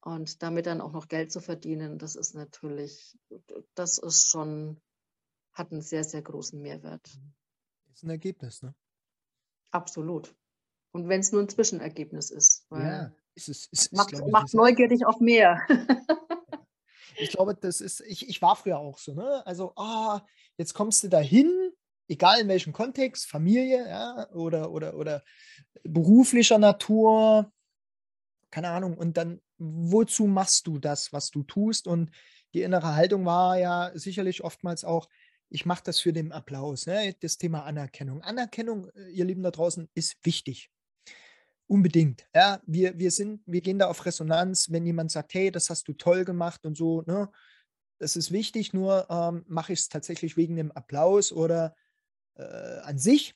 Und 0.00 0.42
damit 0.42 0.66
dann 0.66 0.80
auch 0.80 0.92
noch 0.92 1.08
Geld 1.08 1.30
zu 1.30 1.40
verdienen, 1.40 1.98
das 1.98 2.16
ist 2.16 2.34
natürlich, 2.34 3.18
das 3.74 3.98
ist 3.98 4.28
schon, 4.28 4.80
hat 5.52 5.72
einen 5.72 5.82
sehr, 5.82 6.04
sehr 6.04 6.22
großen 6.22 6.60
Mehrwert. 6.60 7.04
Das 7.86 7.96
ist 7.96 8.02
ein 8.04 8.10
Ergebnis, 8.10 8.62
ne? 8.62 8.74
Absolut. 9.70 10.34
Und 10.92 11.08
wenn 11.08 11.20
es 11.20 11.32
nur 11.32 11.42
ein 11.42 11.48
Zwischenergebnis 11.48 12.30
ist. 12.30 12.66
Ja, 12.70 13.12
ist 13.34 13.48
es. 13.48 13.66
Ist, 13.70 13.92
macht, 13.92 14.12
macht 14.28 14.54
neugierig 14.54 15.04
auf 15.06 15.20
mehr. 15.20 15.60
ich 17.16 17.30
glaube, 17.30 17.54
das 17.54 17.80
ist, 17.80 18.00
ich, 18.00 18.28
ich 18.28 18.42
war 18.42 18.56
früher 18.56 18.78
auch 18.78 18.98
so, 18.98 19.14
ne? 19.14 19.46
Also, 19.46 19.72
ah, 19.76 20.22
jetzt 20.56 20.74
kommst 20.74 21.02
du 21.04 21.08
dahin, 21.08 21.70
egal 22.08 22.40
in 22.40 22.48
welchem 22.48 22.72
Kontext, 22.72 23.26
Familie, 23.26 23.88
ja, 23.88 24.30
oder, 24.32 24.70
oder, 24.70 24.94
oder 24.94 25.22
beruflicher 25.82 26.58
Natur, 26.58 27.50
keine 28.50 28.70
Ahnung, 28.70 28.96
und 28.96 29.16
dann, 29.16 29.40
wozu 29.58 30.26
machst 30.26 30.66
du 30.66 30.78
das, 30.78 31.12
was 31.12 31.30
du 31.30 31.42
tust? 31.42 31.86
Und 31.86 32.10
die 32.54 32.62
innere 32.62 32.94
Haltung 32.94 33.24
war 33.24 33.58
ja 33.58 33.90
sicherlich 33.94 34.44
oftmals 34.44 34.84
auch, 34.84 35.08
ich 35.48 35.66
mache 35.66 35.82
das 35.84 36.00
für 36.00 36.12
den 36.12 36.32
Applaus. 36.32 36.86
Ne? 36.86 37.14
Das 37.20 37.36
Thema 37.36 37.64
Anerkennung. 37.64 38.22
Anerkennung, 38.22 38.88
äh, 38.90 39.10
ihr 39.10 39.24
Lieben 39.24 39.42
da 39.42 39.50
draußen, 39.50 39.88
ist 39.94 40.16
wichtig. 40.22 40.70
Unbedingt. 41.72 42.28
Ja, 42.34 42.60
wir, 42.66 42.98
wir 42.98 43.10
sind, 43.10 43.40
wir 43.46 43.62
gehen 43.62 43.78
da 43.78 43.86
auf 43.86 44.04
Resonanz, 44.04 44.70
wenn 44.70 44.84
jemand 44.84 45.10
sagt, 45.10 45.32
hey, 45.32 45.50
das 45.50 45.70
hast 45.70 45.88
du 45.88 45.94
toll 45.94 46.26
gemacht 46.26 46.66
und 46.66 46.76
so, 46.76 47.00
ne? 47.06 47.32
Das 47.98 48.14
ist 48.14 48.30
wichtig, 48.30 48.74
nur 48.74 49.06
ähm, 49.08 49.42
mache 49.48 49.72
ich 49.72 49.78
es 49.78 49.88
tatsächlich 49.88 50.36
wegen 50.36 50.54
dem 50.54 50.70
Applaus 50.70 51.32
oder 51.32 51.74
äh, 52.34 52.42
an 52.80 52.98
sich. 52.98 53.34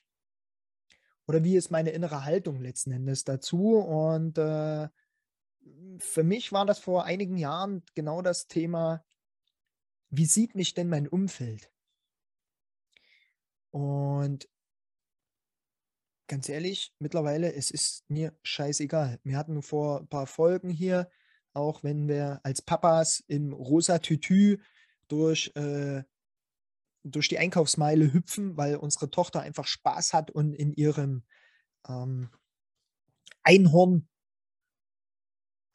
Oder 1.27 1.43
wie 1.43 1.55
ist 1.55 1.71
meine 1.71 1.89
innere 1.89 2.25
Haltung 2.25 2.61
letzten 2.61 2.91
Endes 2.91 3.23
dazu? 3.23 3.77
Und 3.77 4.37
äh, 4.37 4.87
für 5.97 6.23
mich 6.23 6.51
war 6.51 6.67
das 6.67 6.77
vor 6.77 7.05
einigen 7.05 7.37
Jahren 7.37 7.81
genau 7.95 8.21
das 8.21 8.45
Thema, 8.45 9.03
wie 10.11 10.27
sieht 10.27 10.53
mich 10.53 10.75
denn 10.75 10.89
mein 10.89 11.07
Umfeld? 11.07 11.71
Und 13.71 14.47
ganz 16.27 16.49
ehrlich, 16.49 16.93
mittlerweile, 16.99 17.53
es 17.53 17.71
ist 17.71 18.09
mir 18.09 18.37
scheißegal. 18.43 19.19
Wir 19.23 19.37
hatten 19.37 19.61
vor 19.61 20.01
ein 20.01 20.07
paar 20.07 20.27
Folgen 20.27 20.69
hier, 20.69 21.09
auch 21.53 21.83
wenn 21.83 22.07
wir 22.07 22.39
als 22.43 22.61
Papas 22.61 23.23
im 23.27 23.53
rosa 23.53 23.99
Tütü 23.99 24.59
durch, 25.07 25.51
äh, 25.55 26.03
durch 27.03 27.29
die 27.29 27.39
Einkaufsmeile 27.39 28.13
hüpfen, 28.13 28.57
weil 28.57 28.75
unsere 28.75 29.09
Tochter 29.09 29.41
einfach 29.41 29.65
Spaß 29.65 30.13
hat 30.13 30.31
und 30.31 30.53
in 30.53 30.73
ihrem 30.73 31.23
ähm, 31.87 32.29
Einhorn 33.43 34.07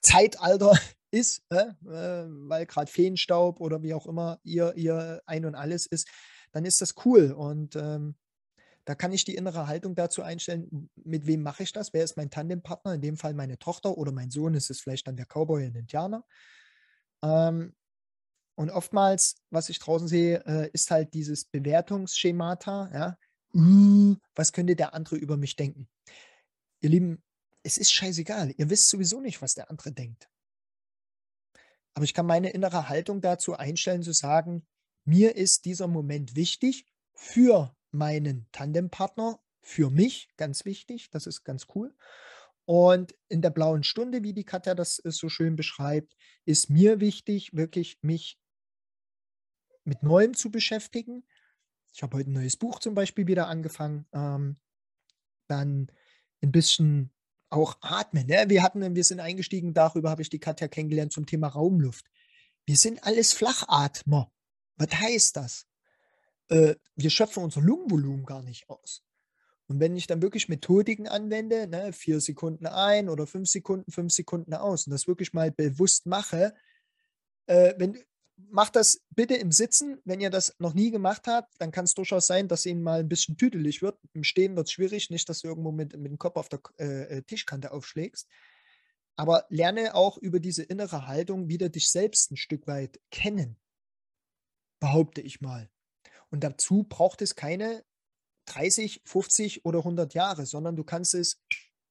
Zeitalter 0.02 0.72
ist, 1.10 1.42
äh, 1.50 1.72
weil 1.80 2.66
gerade 2.66 2.90
Feenstaub 2.90 3.60
oder 3.60 3.82
wie 3.82 3.94
auch 3.94 4.06
immer 4.06 4.40
ihr, 4.44 4.74
ihr 4.76 5.22
ein 5.26 5.44
und 5.44 5.54
alles 5.54 5.86
ist, 5.86 6.08
dann 6.52 6.64
ist 6.64 6.80
das 6.80 6.94
cool. 7.04 7.32
Und 7.32 7.76
ähm, 7.76 8.16
da 8.84 8.94
kann 8.94 9.12
ich 9.12 9.24
die 9.24 9.36
innere 9.36 9.68
Haltung 9.68 9.94
dazu 9.94 10.22
einstellen, 10.22 10.90
mit 10.96 11.26
wem 11.26 11.42
mache 11.42 11.62
ich 11.62 11.72
das? 11.72 11.92
Wer 11.92 12.02
ist 12.02 12.16
mein 12.16 12.30
Tandempartner? 12.30 12.94
In 12.94 13.00
dem 13.00 13.16
Fall 13.16 13.34
meine 13.34 13.58
Tochter 13.58 13.96
oder 13.96 14.12
mein 14.12 14.30
Sohn 14.30 14.54
ist 14.54 14.70
es 14.70 14.80
vielleicht 14.80 15.06
dann 15.06 15.16
der 15.16 15.26
Cowboy 15.26 15.66
und 15.66 15.76
Indianer. 15.76 16.24
Ähm, 17.22 17.74
und 18.54 18.70
oftmals, 18.70 19.36
was 19.50 19.68
ich 19.68 19.78
draußen 19.78 20.08
sehe, 20.08 20.44
äh, 20.46 20.70
ist 20.72 20.90
halt 20.90 21.14
dieses 21.14 21.44
Bewertungsschemata, 21.44 22.90
ja. 22.92 23.18
Uh, 23.54 24.16
was 24.34 24.52
könnte 24.52 24.74
der 24.74 24.94
andere 24.94 25.16
über 25.16 25.36
mich 25.36 25.56
denken? 25.56 25.86
Ihr 26.80 26.88
Lieben, 26.88 27.22
es 27.62 27.76
ist 27.76 27.92
scheißegal. 27.92 28.54
Ihr 28.56 28.70
wisst 28.70 28.88
sowieso 28.88 29.20
nicht, 29.20 29.42
was 29.42 29.54
der 29.54 29.70
andere 29.70 29.92
denkt. 29.92 30.28
Aber 31.94 32.04
ich 32.04 32.14
kann 32.14 32.26
meine 32.26 32.50
innere 32.50 32.88
Haltung 32.88 33.20
dazu 33.20 33.54
einstellen, 33.54 34.02
zu 34.02 34.12
sagen, 34.12 34.66
mir 35.04 35.36
ist 35.36 35.66
dieser 35.66 35.86
Moment 35.86 36.34
wichtig 36.34 36.86
für 37.12 37.76
meinen 37.92 38.46
Tandempartner, 38.52 39.40
für 39.62 39.90
mich, 39.90 40.28
ganz 40.36 40.64
wichtig, 40.64 41.10
das 41.10 41.26
ist 41.26 41.44
ganz 41.44 41.66
cool. 41.74 41.94
Und 42.64 43.14
in 43.28 43.42
der 43.42 43.50
blauen 43.50 43.84
Stunde, 43.84 44.22
wie 44.22 44.32
die 44.32 44.44
Katja 44.44 44.74
das 44.74 44.98
äh, 45.04 45.10
so 45.10 45.28
schön 45.28 45.56
beschreibt, 45.56 46.16
ist 46.44 46.70
mir 46.70 47.00
wichtig, 47.00 47.54
wirklich 47.54 47.98
mich 48.02 48.38
mit 49.84 50.02
Neuem 50.02 50.34
zu 50.34 50.50
beschäftigen. 50.50 51.24
Ich 51.92 52.02
habe 52.02 52.16
heute 52.16 52.30
ein 52.30 52.34
neues 52.34 52.56
Buch 52.56 52.78
zum 52.78 52.94
Beispiel 52.94 53.26
wieder 53.26 53.48
angefangen. 53.48 54.06
Ähm, 54.12 54.56
dann 55.48 55.90
ein 56.40 56.52
bisschen 56.52 57.12
auch 57.50 57.76
atmen. 57.80 58.26
Ne? 58.26 58.44
Wir 58.48 58.62
hatten, 58.62 58.94
wir 58.94 59.04
sind 59.04 59.20
eingestiegen, 59.20 59.74
darüber 59.74 60.10
habe 60.10 60.22
ich 60.22 60.30
die 60.30 60.40
Katja 60.40 60.68
kennengelernt 60.68 61.12
zum 61.12 61.26
Thema 61.26 61.48
Raumluft. 61.48 62.06
Wir 62.64 62.76
sind 62.76 63.04
alles 63.04 63.32
Flachatmer. 63.32 64.32
Was 64.76 64.94
heißt 64.94 65.36
das? 65.36 65.66
Äh, 66.48 66.74
wir 66.96 67.10
schöpfen 67.10 67.42
unser 67.42 67.60
Lungenvolumen 67.60 68.24
gar 68.26 68.42
nicht 68.42 68.68
aus. 68.68 69.02
Und 69.66 69.80
wenn 69.80 69.96
ich 69.96 70.06
dann 70.06 70.22
wirklich 70.22 70.48
Methodiken 70.48 71.08
anwende, 71.08 71.66
ne, 71.66 71.92
vier 71.92 72.20
Sekunden 72.20 72.66
ein 72.66 73.08
oder 73.08 73.26
fünf 73.26 73.48
Sekunden, 73.48 73.90
fünf 73.90 74.12
Sekunden 74.12 74.54
aus 74.54 74.86
und 74.86 74.90
das 74.90 75.06
wirklich 75.06 75.32
mal 75.32 75.50
bewusst 75.50 76.06
mache, 76.06 76.54
äh, 77.46 77.74
wenn, 77.78 77.98
macht 78.50 78.76
das 78.76 79.00
bitte 79.10 79.34
im 79.34 79.52
Sitzen. 79.52 80.00
Wenn 80.04 80.20
ihr 80.20 80.30
das 80.30 80.54
noch 80.58 80.74
nie 80.74 80.90
gemacht 80.90 81.26
habt, 81.26 81.54
dann 81.58 81.70
kann 81.70 81.84
es 81.84 81.94
durchaus 81.94 82.26
sein, 82.26 82.48
dass 82.48 82.66
Ihnen 82.66 82.82
mal 82.82 83.00
ein 83.00 83.08
bisschen 83.08 83.36
tüdelig 83.36 83.82
wird. 83.82 83.98
Im 84.12 84.24
Stehen 84.24 84.56
wird 84.56 84.66
es 84.66 84.72
schwierig, 84.72 85.10
nicht, 85.10 85.28
dass 85.28 85.40
du 85.40 85.48
irgendwo 85.48 85.72
mit, 85.72 85.96
mit 85.96 86.10
dem 86.10 86.18
Kopf 86.18 86.36
auf 86.36 86.48
der 86.48 86.60
äh, 86.78 87.18
äh, 87.18 87.22
Tischkante 87.22 87.72
aufschlägst. 87.72 88.28
Aber 89.16 89.44
lerne 89.50 89.94
auch 89.94 90.18
über 90.18 90.40
diese 90.40 90.62
innere 90.62 91.06
Haltung 91.06 91.48
wieder 91.48 91.68
dich 91.68 91.90
selbst 91.90 92.30
ein 92.30 92.36
Stück 92.36 92.66
weit 92.66 92.98
kennen, 93.10 93.56
behaupte 94.80 95.20
ich 95.20 95.40
mal. 95.40 95.70
Und 96.32 96.42
dazu 96.42 96.84
braucht 96.88 97.22
es 97.22 97.36
keine 97.36 97.84
30, 98.46 99.02
50 99.04 99.64
oder 99.64 99.80
100 99.80 100.14
Jahre, 100.14 100.46
sondern 100.46 100.74
du 100.76 100.82
kannst 100.82 101.14
es 101.14 101.38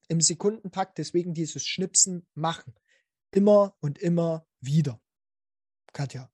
im 0.10 0.19
Sekundentakt, 0.19 0.98
deswegen 0.98 1.33
dieses 1.33 1.65
Schnipsen 1.65 2.25
machen. 2.33 2.74
Immer 3.31 3.77
und 3.79 4.00
immer 4.00 4.45
wieder. 4.60 5.00
Katja. 5.93 6.29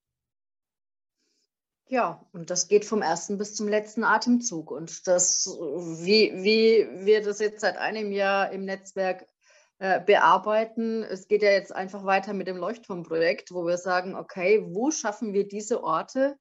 Ja, 1.89 2.25
und 2.31 2.49
das 2.49 2.67
geht 2.67 2.85
vom 2.85 3.01
ersten 3.01 3.37
bis 3.37 3.55
zum 3.55 3.67
letzten 3.67 4.03
Atemzug. 4.03 4.71
Und 4.71 5.07
das, 5.07 5.45
wie, 5.45 6.31
wie 6.43 7.05
wir 7.05 7.21
das 7.21 7.39
jetzt 7.39 7.61
seit 7.61 7.77
einem 7.77 8.11
Jahr 8.11 8.51
im 8.51 8.65
Netzwerk 8.65 9.27
äh, 9.79 10.01
bearbeiten, 10.01 11.03
es 11.03 11.27
geht 11.27 11.43
ja 11.43 11.51
jetzt 11.51 11.73
einfach 11.73 12.03
weiter 12.03 12.33
mit 12.33 12.47
dem 12.47 12.57
Leuchtturmprojekt, 12.57 13.53
wo 13.53 13.65
wir 13.65 13.77
sagen, 13.77 14.15
okay, 14.15 14.65
wo 14.69 14.91
schaffen 14.91 15.33
wir 15.33 15.47
diese 15.47 15.83
Orte, 15.83 16.37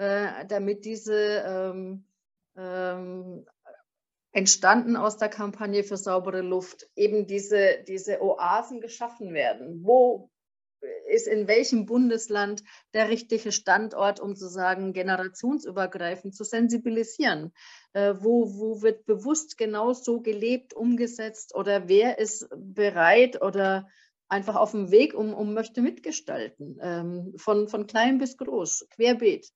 äh, 0.00 0.46
damit 0.46 0.86
diese 0.86 1.44
ähm, 1.46 2.04
ähm, 2.56 3.44
entstanden 4.32 4.96
aus 4.96 5.18
der 5.18 5.28
Kampagne 5.28 5.84
für 5.84 5.98
saubere 5.98 6.40
Luft 6.40 6.88
eben 6.96 7.26
diese, 7.26 7.84
diese 7.86 8.22
Oasen 8.22 8.80
geschaffen 8.80 9.34
werden. 9.34 9.84
Wo, 9.84 10.30
ist 11.10 11.26
in 11.26 11.46
welchem 11.48 11.84
Bundesland 11.84 12.62
der 12.94 13.10
richtige 13.10 13.52
Standort, 13.52 14.20
um 14.20 14.34
zu 14.36 14.48
sagen, 14.48 14.94
generationsübergreifend 14.94 16.34
zu 16.34 16.44
sensibilisieren? 16.44 17.52
Äh, 17.92 18.14
wo, 18.20 18.58
wo 18.58 18.80
wird 18.80 19.04
bewusst 19.04 19.58
genau 19.58 19.92
so 19.92 20.22
gelebt, 20.22 20.72
umgesetzt 20.72 21.54
oder 21.54 21.88
wer 21.88 22.18
ist 22.18 22.48
bereit 22.56 23.42
oder 23.42 23.86
einfach 24.28 24.56
auf 24.56 24.70
dem 24.70 24.90
Weg 24.90 25.12
um, 25.12 25.34
um 25.34 25.52
möchte 25.52 25.82
mitgestalten, 25.82 26.78
ähm, 26.80 27.34
von, 27.36 27.68
von 27.68 27.86
klein 27.86 28.16
bis 28.16 28.38
groß, 28.38 28.86
querbeet. 28.88 29.52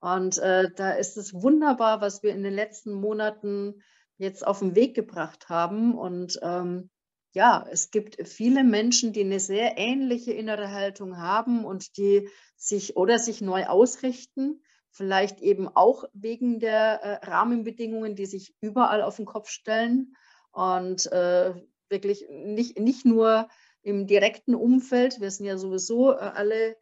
Und 0.00 0.38
äh, 0.38 0.70
da 0.76 0.92
ist 0.92 1.16
es 1.16 1.34
wunderbar, 1.34 2.00
was 2.00 2.22
wir 2.22 2.32
in 2.32 2.42
den 2.42 2.54
letzten 2.54 2.92
Monaten 2.92 3.82
jetzt 4.16 4.46
auf 4.46 4.60
den 4.60 4.74
Weg 4.74 4.94
gebracht 4.94 5.48
haben. 5.48 5.96
Und 5.96 6.38
ähm, 6.42 6.90
ja, 7.32 7.66
es 7.70 7.90
gibt 7.90 8.26
viele 8.28 8.64
Menschen, 8.64 9.12
die 9.12 9.22
eine 9.22 9.40
sehr 9.40 9.76
ähnliche 9.76 10.32
innere 10.32 10.72
Haltung 10.72 11.18
haben 11.18 11.64
und 11.64 11.96
die 11.96 12.28
sich 12.56 12.96
oder 12.96 13.18
sich 13.18 13.40
neu 13.40 13.66
ausrichten, 13.66 14.62
vielleicht 14.90 15.40
eben 15.40 15.68
auch 15.68 16.04
wegen 16.12 16.60
der 16.60 17.02
äh, 17.02 17.26
Rahmenbedingungen, 17.26 18.14
die 18.16 18.26
sich 18.26 18.54
überall 18.60 19.02
auf 19.02 19.16
den 19.16 19.26
Kopf 19.26 19.48
stellen. 19.48 20.14
Und 20.52 21.10
äh, 21.12 21.54
wirklich 21.88 22.26
nicht, 22.30 22.78
nicht 22.78 23.04
nur 23.04 23.48
im 23.82 24.06
direkten 24.06 24.54
Umfeld, 24.54 25.20
wir 25.20 25.30
sind 25.30 25.46
ja 25.46 25.56
sowieso 25.56 26.12
äh, 26.12 26.16
alle 26.16 26.76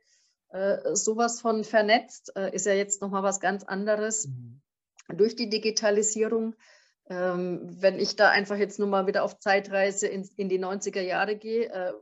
äh, 0.51 0.95
sowas 0.95 1.41
von 1.41 1.65
vernetzt, 1.65 2.33
äh, 2.37 2.55
ist 2.55 2.67
ja 2.67 2.73
jetzt 2.73 3.01
nochmal 3.01 3.23
was 3.23 3.41
ganz 3.41 3.65
anderes 3.65 4.29
mhm. 4.29 4.61
durch 5.17 5.37
die 5.37 5.49
Digitalisierung 5.49 6.55
ähm, 7.09 7.61
wenn 7.81 7.99
ich 7.99 8.17
da 8.17 8.31
einfach 8.31 8.57
jetzt 8.57 8.79
nur 8.79 8.89
mal 8.89 9.07
wieder 9.07 9.23
auf 9.23 9.39
Zeitreise 9.39 10.09
in, 10.09 10.29
in 10.37 10.49
die 10.49 10.59
90er 10.59 11.03
Jahre 11.03 11.37
gehe, 11.37 11.69
äh, 11.71 11.93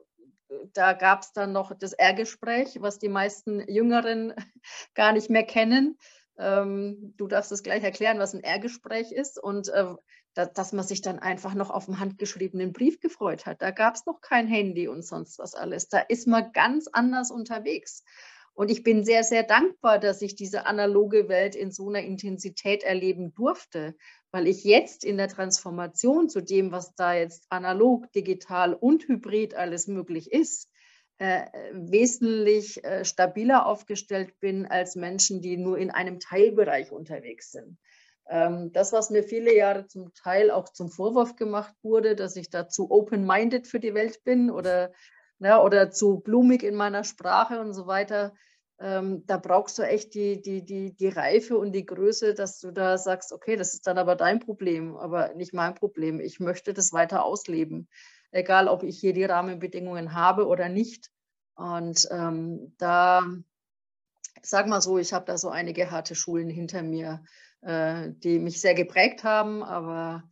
da 0.72 0.92
gab 0.92 1.22
es 1.22 1.32
dann 1.32 1.52
noch 1.52 1.76
das 1.76 1.92
R-Gespräch, 1.92 2.78
was 2.80 2.98
die 2.98 3.08
meisten 3.08 3.60
Jüngeren 3.68 4.34
gar 4.94 5.12
nicht 5.12 5.30
mehr 5.30 5.44
kennen. 5.44 5.98
Ähm, 6.38 7.14
du 7.16 7.26
darfst 7.26 7.52
es 7.52 7.62
gleich 7.62 7.82
erklären, 7.82 8.18
was 8.18 8.34
ein 8.34 8.42
R-Gespräch 8.42 9.12
ist 9.12 9.38
und 9.38 9.68
äh, 9.68 9.94
da, 10.32 10.46
dass 10.46 10.72
man 10.72 10.84
sich 10.84 11.00
dann 11.00 11.20
einfach 11.20 11.54
noch 11.54 11.70
auf 11.70 11.84
dem 11.84 12.00
handgeschriebenen 12.00 12.72
Brief 12.72 12.98
gefreut 12.98 13.46
hat. 13.46 13.62
Da 13.62 13.70
gab 13.70 13.94
es 13.94 14.06
noch 14.06 14.20
kein 14.20 14.48
Handy 14.48 14.88
und 14.88 15.04
sonst 15.04 15.38
was 15.38 15.54
alles. 15.54 15.88
Da 15.88 16.00
ist 16.00 16.26
man 16.26 16.52
ganz 16.52 16.88
anders 16.92 17.30
unterwegs. 17.30 18.02
Und 18.54 18.70
ich 18.70 18.84
bin 18.84 19.04
sehr, 19.04 19.24
sehr 19.24 19.42
dankbar, 19.42 19.98
dass 19.98 20.22
ich 20.22 20.36
diese 20.36 20.64
analoge 20.66 21.28
Welt 21.28 21.56
in 21.56 21.72
so 21.72 21.88
einer 21.88 22.02
Intensität 22.02 22.84
erleben 22.84 23.34
durfte, 23.34 23.96
weil 24.30 24.46
ich 24.46 24.62
jetzt 24.62 25.04
in 25.04 25.16
der 25.16 25.28
Transformation 25.28 26.28
zu 26.28 26.40
dem, 26.40 26.70
was 26.70 26.94
da 26.94 27.14
jetzt 27.14 27.46
analog, 27.50 28.10
digital 28.12 28.74
und 28.74 29.08
hybrid 29.08 29.54
alles 29.54 29.88
möglich 29.88 30.30
ist, 30.32 30.70
äh, 31.18 31.46
wesentlich 31.72 32.84
äh, 32.84 33.04
stabiler 33.04 33.66
aufgestellt 33.66 34.38
bin 34.40 34.66
als 34.66 34.94
Menschen, 34.94 35.40
die 35.40 35.56
nur 35.56 35.78
in 35.78 35.90
einem 35.90 36.20
Teilbereich 36.20 36.92
unterwegs 36.92 37.50
sind. 37.50 37.78
Ähm, 38.28 38.72
das, 38.72 38.92
was 38.92 39.10
mir 39.10 39.24
viele 39.24 39.54
Jahre 39.54 39.86
zum 39.86 40.14
Teil 40.14 40.50
auch 40.50 40.68
zum 40.68 40.90
Vorwurf 40.90 41.36
gemacht 41.36 41.74
wurde, 41.82 42.16
dass 42.16 42.36
ich 42.36 42.50
da 42.50 42.68
zu 42.68 42.90
open-minded 42.90 43.66
für 43.66 43.80
die 43.80 43.94
Welt 43.94 44.22
bin 44.24 44.50
oder 44.50 44.92
ne, 45.38 45.60
oder 45.60 45.90
zu 45.90 46.20
blumig 46.20 46.62
in 46.62 46.74
meiner 46.74 47.04
Sprache 47.04 47.60
und 47.60 47.72
so 47.72 47.86
weiter. 47.86 48.34
Ähm, 48.80 49.24
da 49.26 49.36
brauchst 49.36 49.78
du 49.78 49.82
echt 49.82 50.14
die, 50.14 50.42
die, 50.42 50.64
die, 50.64 50.94
die 50.96 51.08
Reife 51.08 51.56
und 51.56 51.72
die 51.72 51.86
Größe, 51.86 52.34
dass 52.34 52.58
du 52.58 52.72
da 52.72 52.98
sagst, 52.98 53.32
okay, 53.32 53.56
das 53.56 53.74
ist 53.74 53.86
dann 53.86 53.98
aber 53.98 54.16
dein 54.16 54.40
Problem, 54.40 54.96
aber 54.96 55.34
nicht 55.34 55.54
mein 55.54 55.74
Problem. 55.74 56.20
Ich 56.20 56.40
möchte 56.40 56.74
das 56.74 56.92
weiter 56.92 57.24
ausleben, 57.24 57.88
egal 58.32 58.66
ob 58.66 58.82
ich 58.82 58.98
hier 58.98 59.12
die 59.12 59.24
Rahmenbedingungen 59.24 60.12
habe 60.12 60.46
oder 60.46 60.68
nicht. 60.68 61.10
Und 61.54 62.08
ähm, 62.10 62.74
da, 62.78 63.24
sag 64.42 64.66
mal 64.66 64.80
so, 64.80 64.98
ich 64.98 65.12
habe 65.12 65.24
da 65.24 65.38
so 65.38 65.50
einige 65.50 65.92
harte 65.92 66.16
Schulen 66.16 66.50
hinter 66.50 66.82
mir, 66.82 67.22
äh, 67.60 68.10
die 68.10 68.40
mich 68.40 68.60
sehr 68.60 68.74
geprägt 68.74 69.22
haben, 69.22 69.62
aber 69.62 70.24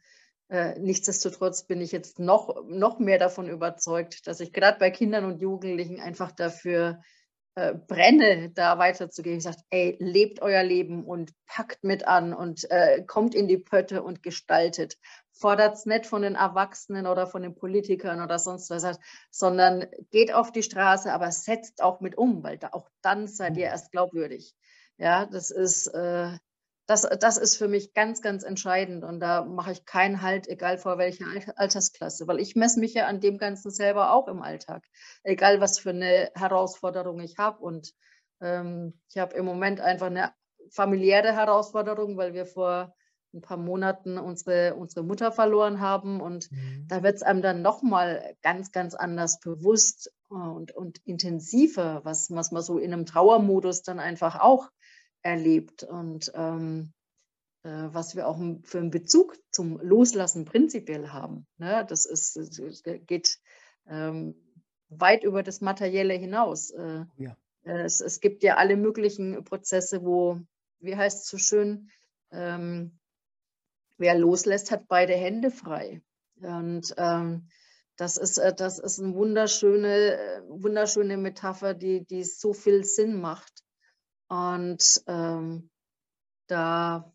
äh, 0.52 0.78
nichtsdestotrotz 0.78 1.62
bin 1.62 1.80
ich 1.80 1.92
jetzt 1.92 2.18
noch, 2.18 2.62
noch 2.68 2.98
mehr 2.98 3.18
davon 3.18 3.48
überzeugt, 3.48 4.26
dass 4.26 4.38
ich 4.38 4.52
gerade 4.52 4.78
bei 4.78 4.90
Kindern 4.90 5.24
und 5.24 5.40
Jugendlichen 5.40 5.98
einfach 5.98 6.30
dafür 6.30 7.00
äh, 7.54 7.72
brenne, 7.72 8.50
da 8.50 8.76
weiterzugehen. 8.76 9.38
Ich 9.38 9.44
sage, 9.44 9.62
ey, 9.70 9.96
lebt 9.98 10.42
euer 10.42 10.62
Leben 10.62 11.06
und 11.06 11.32
packt 11.46 11.82
mit 11.84 12.06
an 12.06 12.34
und 12.34 12.70
äh, 12.70 13.02
kommt 13.06 13.34
in 13.34 13.48
die 13.48 13.56
Pötte 13.56 14.02
und 14.02 14.22
gestaltet. 14.22 14.98
Fordert 15.32 15.76
es 15.76 15.86
nicht 15.86 16.04
von 16.04 16.20
den 16.20 16.34
Erwachsenen 16.34 17.06
oder 17.06 17.26
von 17.26 17.40
den 17.40 17.54
Politikern 17.54 18.20
oder 18.20 18.38
sonst 18.38 18.68
was, 18.68 18.98
sondern 19.30 19.86
geht 20.10 20.34
auf 20.34 20.52
die 20.52 20.62
Straße, 20.62 21.10
aber 21.10 21.32
setzt 21.32 21.82
auch 21.82 22.00
mit 22.00 22.18
um, 22.18 22.42
weil 22.42 22.58
da, 22.58 22.68
auch 22.72 22.90
dann 23.00 23.26
seid 23.26 23.56
ihr 23.56 23.68
erst 23.68 23.90
glaubwürdig. 23.90 24.54
Ja, 24.98 25.24
das 25.24 25.50
ist, 25.50 25.86
äh, 25.86 26.36
das, 26.92 27.08
das 27.20 27.38
ist 27.38 27.56
für 27.56 27.68
mich 27.68 27.94
ganz, 27.94 28.20
ganz 28.20 28.44
entscheidend. 28.44 29.02
Und 29.02 29.20
da 29.20 29.44
mache 29.44 29.72
ich 29.72 29.86
keinen 29.86 30.20
Halt, 30.20 30.46
egal 30.46 30.76
vor 30.76 30.98
welcher 30.98 31.24
Altersklasse, 31.56 32.28
weil 32.28 32.38
ich 32.38 32.54
messe 32.54 32.78
mich 32.80 32.92
ja 32.94 33.06
an 33.06 33.20
dem 33.20 33.38
Ganzen 33.38 33.70
selber 33.70 34.12
auch 34.12 34.28
im 34.28 34.42
Alltag, 34.42 34.84
egal 35.22 35.60
was 35.60 35.78
für 35.78 35.90
eine 35.90 36.30
Herausforderung 36.34 37.18
ich 37.20 37.38
habe. 37.38 37.64
Und 37.64 37.94
ähm, 38.40 39.00
ich 39.08 39.16
habe 39.16 39.34
im 39.36 39.46
Moment 39.46 39.80
einfach 39.80 40.06
eine 40.06 40.32
familiäre 40.70 41.34
Herausforderung, 41.34 42.18
weil 42.18 42.34
wir 42.34 42.44
vor 42.44 42.94
ein 43.34 43.40
paar 43.40 43.56
Monaten 43.56 44.18
unsere, 44.18 44.74
unsere 44.74 45.02
Mutter 45.02 45.32
verloren 45.32 45.80
haben. 45.80 46.20
Und 46.20 46.52
mhm. 46.52 46.86
da 46.88 47.02
wird 47.02 47.14
es 47.14 47.22
einem 47.22 47.40
dann 47.40 47.62
nochmal 47.62 48.36
ganz, 48.42 48.70
ganz 48.70 48.94
anders 48.94 49.40
bewusst 49.40 50.12
und, 50.28 50.72
und 50.72 50.98
intensiver, 51.06 52.04
was, 52.04 52.30
was 52.30 52.52
man 52.52 52.62
so 52.62 52.76
in 52.76 52.92
einem 52.92 53.06
Trauermodus 53.06 53.82
dann 53.82 53.98
einfach 53.98 54.38
auch 54.40 54.68
erlebt 55.22 55.84
und 55.84 56.32
ähm, 56.34 56.92
äh, 57.62 57.88
was 57.92 58.16
wir 58.16 58.26
auch 58.26 58.38
für 58.64 58.78
einen 58.78 58.90
Bezug 58.90 59.36
zum 59.50 59.78
Loslassen 59.80 60.44
prinzipiell 60.44 61.10
haben. 61.10 61.46
Ne? 61.58 61.84
Das, 61.88 62.06
ist, 62.06 62.36
das 62.36 62.82
geht 63.06 63.38
ähm, 63.86 64.34
weit 64.88 65.24
über 65.24 65.42
das 65.42 65.60
Materielle 65.60 66.14
hinaus. 66.14 66.70
Äh, 66.70 67.04
ja. 67.18 67.36
es, 67.62 68.00
es, 68.00 68.20
gibt 68.20 68.42
ja 68.42 68.56
alle 68.56 68.76
möglichen 68.76 69.44
Prozesse, 69.44 70.04
wo, 70.04 70.40
wie 70.80 70.96
heißt 70.96 71.22
es 71.22 71.28
so 71.28 71.38
schön, 71.38 71.90
ähm, 72.30 72.98
wer 73.98 74.18
loslässt, 74.18 74.70
hat 74.70 74.88
beide 74.88 75.14
Hände 75.14 75.50
frei. 75.50 76.02
Und 76.40 76.94
ähm, 76.96 77.48
das 77.96 78.16
ist, 78.16 78.38
äh, 78.38 78.54
das 78.54 78.78
ist 78.78 78.98
eine 78.98 79.14
wunderschöne, 79.14 80.18
äh, 80.18 80.42
wunderschöne 80.48 81.16
Metapher, 81.16 81.74
die, 81.74 82.04
die 82.04 82.24
so 82.24 82.52
viel 82.52 82.84
Sinn 82.84 83.20
macht. 83.20 83.61
Und 84.32 85.02
ähm, 85.08 85.68
da 86.46 87.12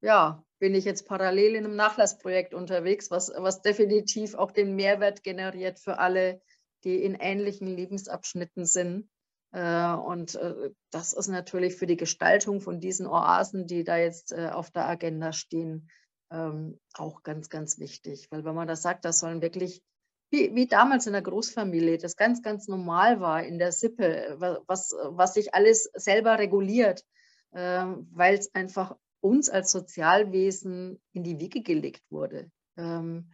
ja, 0.00 0.44
bin 0.60 0.76
ich 0.76 0.84
jetzt 0.84 1.08
parallel 1.08 1.56
in 1.56 1.64
einem 1.64 1.74
Nachlassprojekt 1.74 2.54
unterwegs, 2.54 3.10
was, 3.10 3.32
was 3.36 3.62
definitiv 3.62 4.36
auch 4.36 4.52
den 4.52 4.76
Mehrwert 4.76 5.24
generiert 5.24 5.80
für 5.80 5.98
alle, 5.98 6.40
die 6.84 7.02
in 7.02 7.16
ähnlichen 7.16 7.66
Lebensabschnitten 7.66 8.64
sind. 8.64 9.10
Äh, 9.50 9.94
und 9.94 10.36
äh, 10.36 10.70
das 10.92 11.14
ist 11.14 11.26
natürlich 11.26 11.74
für 11.74 11.88
die 11.88 11.96
Gestaltung 11.96 12.60
von 12.60 12.78
diesen 12.78 13.08
Oasen, 13.08 13.66
die 13.66 13.82
da 13.82 13.96
jetzt 13.96 14.30
äh, 14.30 14.50
auf 14.52 14.70
der 14.70 14.86
Agenda 14.86 15.32
stehen, 15.32 15.90
ähm, 16.30 16.78
auch 16.94 17.24
ganz, 17.24 17.48
ganz 17.48 17.80
wichtig. 17.80 18.28
Weil 18.30 18.44
wenn 18.44 18.54
man 18.54 18.68
das 18.68 18.82
sagt, 18.82 19.04
das 19.04 19.18
sollen 19.18 19.42
wirklich 19.42 19.82
wie, 20.30 20.54
wie 20.54 20.66
damals 20.66 21.06
in 21.06 21.12
der 21.12 21.22
Großfamilie, 21.22 21.98
das 21.98 22.16
ganz, 22.16 22.42
ganz 22.42 22.68
normal 22.68 23.20
war 23.20 23.42
in 23.44 23.58
der 23.58 23.72
Sippe, 23.72 24.36
was, 24.66 24.92
was 24.92 25.34
sich 25.34 25.54
alles 25.54 25.90
selber 25.94 26.38
reguliert, 26.38 27.04
äh, 27.52 27.84
weil 28.12 28.34
es 28.34 28.54
einfach 28.54 28.96
uns 29.20 29.48
als 29.48 29.70
Sozialwesen 29.70 31.00
in 31.12 31.24
die 31.24 31.38
Wiege 31.38 31.62
gelegt 31.62 32.02
wurde. 32.10 32.50
Ähm, 32.76 33.30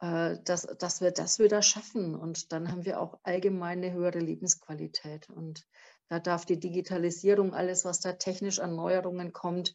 äh, 0.00 0.36
dass, 0.44 0.62
dass 0.62 1.00
wir 1.00 1.10
das 1.10 1.40
wieder 1.40 1.60
schaffen 1.60 2.14
und 2.14 2.52
dann 2.52 2.70
haben 2.70 2.84
wir 2.84 3.00
auch 3.00 3.18
allgemeine 3.24 3.92
höhere 3.92 4.20
Lebensqualität. 4.20 5.28
Und 5.28 5.66
da 6.08 6.20
darf 6.20 6.44
die 6.44 6.60
Digitalisierung, 6.60 7.52
alles, 7.52 7.84
was 7.84 8.00
da 8.00 8.12
technisch 8.12 8.60
an 8.60 8.76
Neuerungen 8.76 9.32
kommt, 9.32 9.74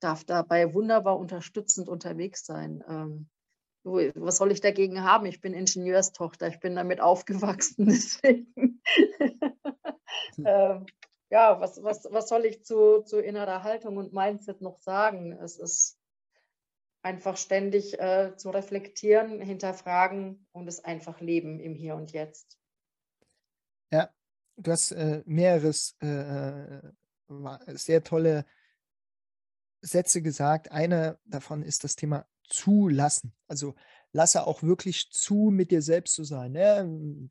darf 0.00 0.24
dabei 0.24 0.74
wunderbar 0.74 1.18
unterstützend 1.18 1.88
unterwegs 1.88 2.44
sein. 2.44 2.82
Was 3.82 4.36
soll 4.36 4.52
ich 4.52 4.60
dagegen 4.60 5.02
haben? 5.02 5.26
Ich 5.26 5.40
bin 5.40 5.54
Ingenieurstochter, 5.54 6.48
ich 6.48 6.60
bin 6.60 6.76
damit 6.76 7.00
aufgewachsen, 7.00 7.86
deswegen. 7.88 8.82
ähm, 10.44 10.86
ja, 11.30 11.60
was, 11.60 11.82
was, 11.82 12.06
was 12.10 12.28
soll 12.28 12.44
ich 12.44 12.64
zu, 12.64 13.02
zu 13.02 13.20
innerer 13.20 13.62
Haltung 13.62 13.96
und 13.96 14.12
Mindset 14.12 14.60
noch 14.60 14.80
sagen? 14.80 15.32
Es 15.32 15.58
ist 15.58 15.98
einfach 17.02 17.36
ständig 17.36 17.98
äh, 17.98 18.36
zu 18.36 18.50
reflektieren, 18.50 19.40
hinterfragen 19.40 20.46
und 20.52 20.68
es 20.68 20.84
einfach 20.84 21.20
leben 21.20 21.60
im 21.60 21.74
Hier 21.74 21.94
und 21.94 22.12
Jetzt. 22.12 22.58
Ja, 23.92 24.10
du 24.56 24.70
hast 24.70 24.92
äh, 24.92 25.22
mehreres 25.24 25.96
äh, 26.02 26.06
äh 26.06 26.92
sehr 27.68 28.02
tolle 28.02 28.44
Sätze 29.82 30.20
gesagt. 30.20 30.72
Einer 30.72 31.20
davon 31.24 31.62
ist 31.62 31.84
das 31.84 31.94
Thema 31.94 32.26
zulassen. 32.50 33.32
Also 33.48 33.74
lasse 34.12 34.46
auch 34.46 34.62
wirklich 34.62 35.10
zu, 35.10 35.50
mit 35.52 35.70
dir 35.70 35.82
selbst 35.82 36.14
zu 36.14 36.24
sein. 36.24 36.52
Ne? 36.52 37.28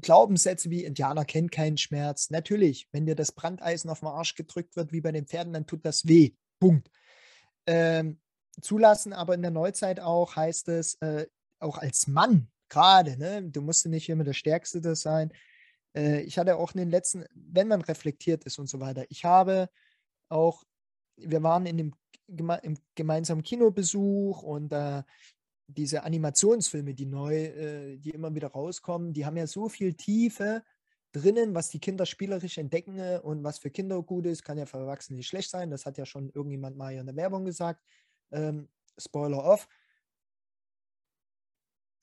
Glaubenssätze 0.00 0.70
wie 0.70 0.84
Indianer 0.84 1.24
kennen 1.24 1.50
keinen 1.50 1.78
Schmerz. 1.78 2.30
Natürlich, 2.30 2.88
wenn 2.92 3.06
dir 3.06 3.14
das 3.14 3.32
Brandeisen 3.32 3.90
auf 3.90 4.00
den 4.00 4.08
Arsch 4.08 4.34
gedrückt 4.34 4.76
wird, 4.76 4.92
wie 4.92 5.00
bei 5.00 5.12
den 5.12 5.26
Pferden, 5.26 5.52
dann 5.52 5.66
tut 5.66 5.84
das 5.84 6.06
weh. 6.06 6.32
Punkt. 6.60 6.90
Ähm, 7.66 8.20
zulassen, 8.60 9.12
aber 9.12 9.34
in 9.34 9.42
der 9.42 9.50
Neuzeit 9.50 10.00
auch 10.00 10.36
heißt 10.36 10.68
es, 10.68 10.94
äh, 11.00 11.26
auch 11.60 11.78
als 11.78 12.06
Mann 12.06 12.50
gerade, 12.68 13.16
ne? 13.16 13.42
du 13.42 13.62
musst 13.62 13.86
nicht 13.86 14.08
immer 14.08 14.24
der 14.24 14.34
Stärkste 14.34 14.80
das 14.80 15.00
sein. 15.00 15.32
Äh, 15.96 16.22
ich 16.22 16.38
hatte 16.38 16.56
auch 16.56 16.72
in 16.72 16.78
den 16.78 16.90
letzten, 16.90 17.24
wenn 17.34 17.68
man 17.68 17.80
reflektiert 17.80 18.44
ist 18.44 18.58
und 18.58 18.68
so 18.68 18.80
weiter, 18.80 19.06
ich 19.08 19.24
habe 19.24 19.68
auch, 20.28 20.64
wir 21.16 21.42
waren 21.42 21.66
in 21.66 21.76
dem 21.76 21.94
geme 22.28 22.60
im 22.62 22.76
gemeinsamen 22.94 23.42
Kinobesuch 23.42 24.42
und 24.42 24.72
äh, 24.72 25.02
diese 25.66 26.04
Animationsfilme, 26.04 26.94
die 26.94 27.06
neu, 27.06 27.34
äh, 27.34 27.96
die 27.98 28.10
immer 28.10 28.34
wieder 28.34 28.48
rauskommen, 28.48 29.12
die 29.12 29.26
haben 29.26 29.36
ja 29.36 29.46
so 29.46 29.68
viel 29.68 29.94
Tiefe 29.94 30.62
drinnen, 31.12 31.54
was 31.54 31.70
die 31.70 31.80
Kinder 31.80 32.06
spielerisch 32.06 32.58
entdecken 32.58 32.98
äh, 32.98 33.20
und 33.22 33.44
was 33.44 33.58
für 33.58 33.70
Kinder 33.70 34.02
gut 34.02 34.26
ist, 34.26 34.42
kann 34.42 34.58
ja 34.58 34.66
für 34.66 34.78
Erwachsene 34.78 35.16
nicht 35.16 35.28
schlecht 35.28 35.50
sein. 35.50 35.70
Das 35.70 35.86
hat 35.86 35.98
ja 35.98 36.06
schon 36.06 36.30
irgendjemand 36.30 36.76
mal 36.76 36.94
in 36.94 37.06
der 37.06 37.16
Werbung 37.16 37.44
gesagt. 37.44 37.82
Ähm, 38.30 38.68
Spoiler 38.98 39.44
off. 39.44 39.68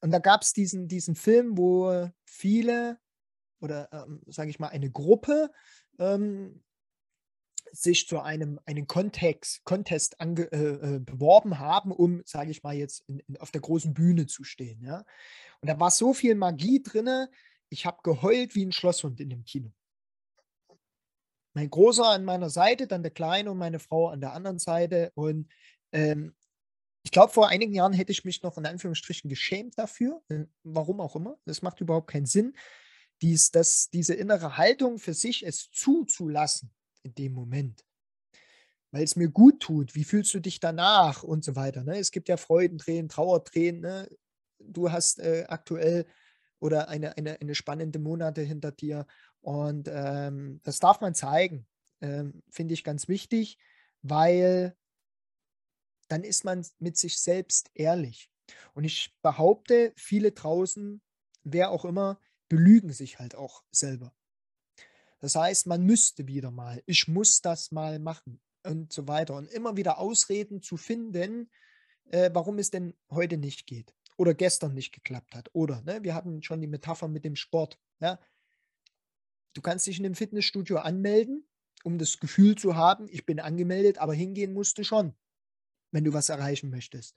Und 0.01 0.11
da 0.11 0.19
gab 0.19 0.43
es 0.43 0.53
diesen, 0.53 0.87
diesen 0.87 1.15
Film, 1.15 1.57
wo 1.57 2.09
viele 2.25 2.99
oder 3.59 3.89
ähm, 3.91 4.21
sage 4.27 4.49
ich 4.49 4.59
mal 4.59 4.67
eine 4.69 4.91
Gruppe 4.91 5.51
ähm, 5.99 6.63
sich 7.71 8.07
zu 8.07 8.19
einem 8.19 8.59
einen 8.65 8.87
Kontext, 8.87 9.63
Contest 9.65 10.19
ange, 10.21 10.43
äh, 10.51 10.95
äh, 10.95 10.99
beworben 10.99 11.59
haben, 11.59 11.91
um, 11.91 12.21
sage 12.25 12.51
ich 12.51 12.63
mal, 12.63 12.75
jetzt 12.75 13.03
in, 13.07 13.19
in, 13.19 13.37
auf 13.37 13.51
der 13.51 13.61
großen 13.61 13.93
Bühne 13.93 14.27
zu 14.27 14.43
stehen. 14.43 14.81
Ja? 14.81 15.05
Und 15.61 15.69
da 15.69 15.79
war 15.79 15.91
so 15.91 16.13
viel 16.13 16.35
Magie 16.35 16.81
drin, 16.81 17.27
ich 17.69 17.85
habe 17.85 17.99
geheult 18.03 18.55
wie 18.55 18.65
ein 18.65 18.71
Schlosshund 18.71 19.19
in 19.19 19.29
dem 19.29 19.43
Kino. 19.43 19.71
Mein 21.53 21.69
Großer 21.69 22.05
an 22.05 22.25
meiner 22.25 22.49
Seite, 22.49 22.87
dann 22.87 23.01
der 23.01 23.11
Kleine 23.11 23.51
und 23.51 23.57
meine 23.57 23.79
Frau 23.79 24.09
an 24.09 24.21
der 24.21 24.33
anderen 24.33 24.59
Seite. 24.59 25.11
Und 25.15 25.49
ähm, 25.93 26.35
ich 27.03 27.11
glaube, 27.11 27.31
vor 27.31 27.47
einigen 27.47 27.73
Jahren 27.73 27.93
hätte 27.93 28.11
ich 28.11 28.25
mich 28.25 28.43
noch 28.43 28.57
in 28.57 28.65
Anführungsstrichen 28.65 29.29
geschämt 29.29 29.77
dafür. 29.77 30.21
Warum 30.63 30.99
auch 30.99 31.15
immer. 31.15 31.37
Das 31.45 31.61
macht 31.61 31.79
überhaupt 31.79 32.11
keinen 32.11 32.25
Sinn. 32.25 32.55
Dies, 33.21 33.51
das, 33.51 33.89
diese 33.89 34.13
innere 34.13 34.57
Haltung 34.57 34.99
für 34.99 35.13
sich, 35.13 35.45
es 35.45 35.71
zuzulassen, 35.71 36.73
in 37.05 37.15
dem 37.15 37.33
Moment. 37.33 37.85
Weil 38.91 39.03
es 39.03 39.15
mir 39.15 39.29
gut 39.29 39.61
tut, 39.61 39.95
wie 39.95 40.03
fühlst 40.03 40.33
du 40.33 40.39
dich 40.39 40.59
danach 40.59 41.23
und 41.23 41.43
so 41.43 41.55
weiter. 41.55 41.83
Ne? 41.83 41.97
Es 41.97 42.11
gibt 42.11 42.29
ja 42.29 42.37
Freudentränen, 42.37 43.09
Trauertränen. 43.09 43.81
Ne? 43.81 44.09
Du 44.59 44.91
hast 44.91 45.19
äh, 45.19 45.45
aktuell 45.47 46.05
oder 46.59 46.89
eine, 46.89 47.17
eine, 47.17 47.39
eine 47.39 47.55
spannende 47.55 47.99
Monate 47.99 48.41
hinter 48.41 48.71
dir 48.71 49.05
und 49.41 49.87
ähm, 49.91 50.59
das 50.63 50.79
darf 50.79 51.01
man 51.01 51.13
zeigen, 51.13 51.67
ähm, 52.01 52.41
finde 52.49 52.73
ich 52.73 52.83
ganz 52.83 53.07
wichtig, 53.07 53.59
weil 54.01 54.75
dann 56.07 56.23
ist 56.23 56.45
man 56.45 56.65
mit 56.79 56.97
sich 56.97 57.19
selbst 57.19 57.69
ehrlich. 57.75 58.31
Und 58.73 58.85
ich 58.85 59.15
behaupte, 59.21 59.93
viele 59.97 60.31
draußen, 60.31 60.99
wer 61.43 61.69
auch 61.69 61.85
immer, 61.85 62.19
belügen 62.49 62.91
sich 62.91 63.19
halt 63.19 63.35
auch 63.35 63.63
selber. 63.71 64.13
Das 65.19 65.35
heißt, 65.35 65.67
man 65.67 65.83
müsste 65.83 66.27
wieder 66.27 66.51
mal, 66.51 66.83
ich 66.85 67.07
muss 67.07 67.41
das 67.41 67.71
mal 67.71 67.99
machen 67.99 68.41
und 68.63 68.91
so 68.91 69.07
weiter. 69.07 69.35
Und 69.35 69.49
immer 69.49 69.77
wieder 69.77 69.97
Ausreden 69.97 70.61
zu 70.61 70.77
finden, 70.77 71.49
äh, 72.11 72.29
warum 72.33 72.59
es 72.59 72.69
denn 72.69 72.93
heute 73.09 73.37
nicht 73.37 73.67
geht 73.67 73.93
oder 74.17 74.33
gestern 74.33 74.73
nicht 74.73 74.93
geklappt 74.93 75.35
hat. 75.35 75.49
Oder, 75.53 75.81
ne, 75.81 76.03
wir 76.03 76.15
hatten 76.15 76.41
schon 76.43 76.61
die 76.61 76.67
Metapher 76.67 77.07
mit 77.07 77.25
dem 77.25 77.35
Sport. 77.35 77.79
Ja? 77.99 78.19
Du 79.53 79.61
kannst 79.61 79.87
dich 79.87 79.99
in 79.99 80.05
einem 80.05 80.15
Fitnessstudio 80.15 80.77
anmelden, 80.77 81.47
um 81.83 81.97
das 81.97 82.19
Gefühl 82.19 82.55
zu 82.55 82.75
haben, 82.75 83.07
ich 83.09 83.25
bin 83.25 83.39
angemeldet, 83.39 83.97
aber 83.97 84.13
hingehen 84.13 84.53
musst 84.53 84.77
du 84.77 84.83
schon, 84.83 85.15
wenn 85.91 86.03
du 86.03 86.13
was 86.13 86.29
erreichen 86.29 86.69
möchtest. 86.69 87.15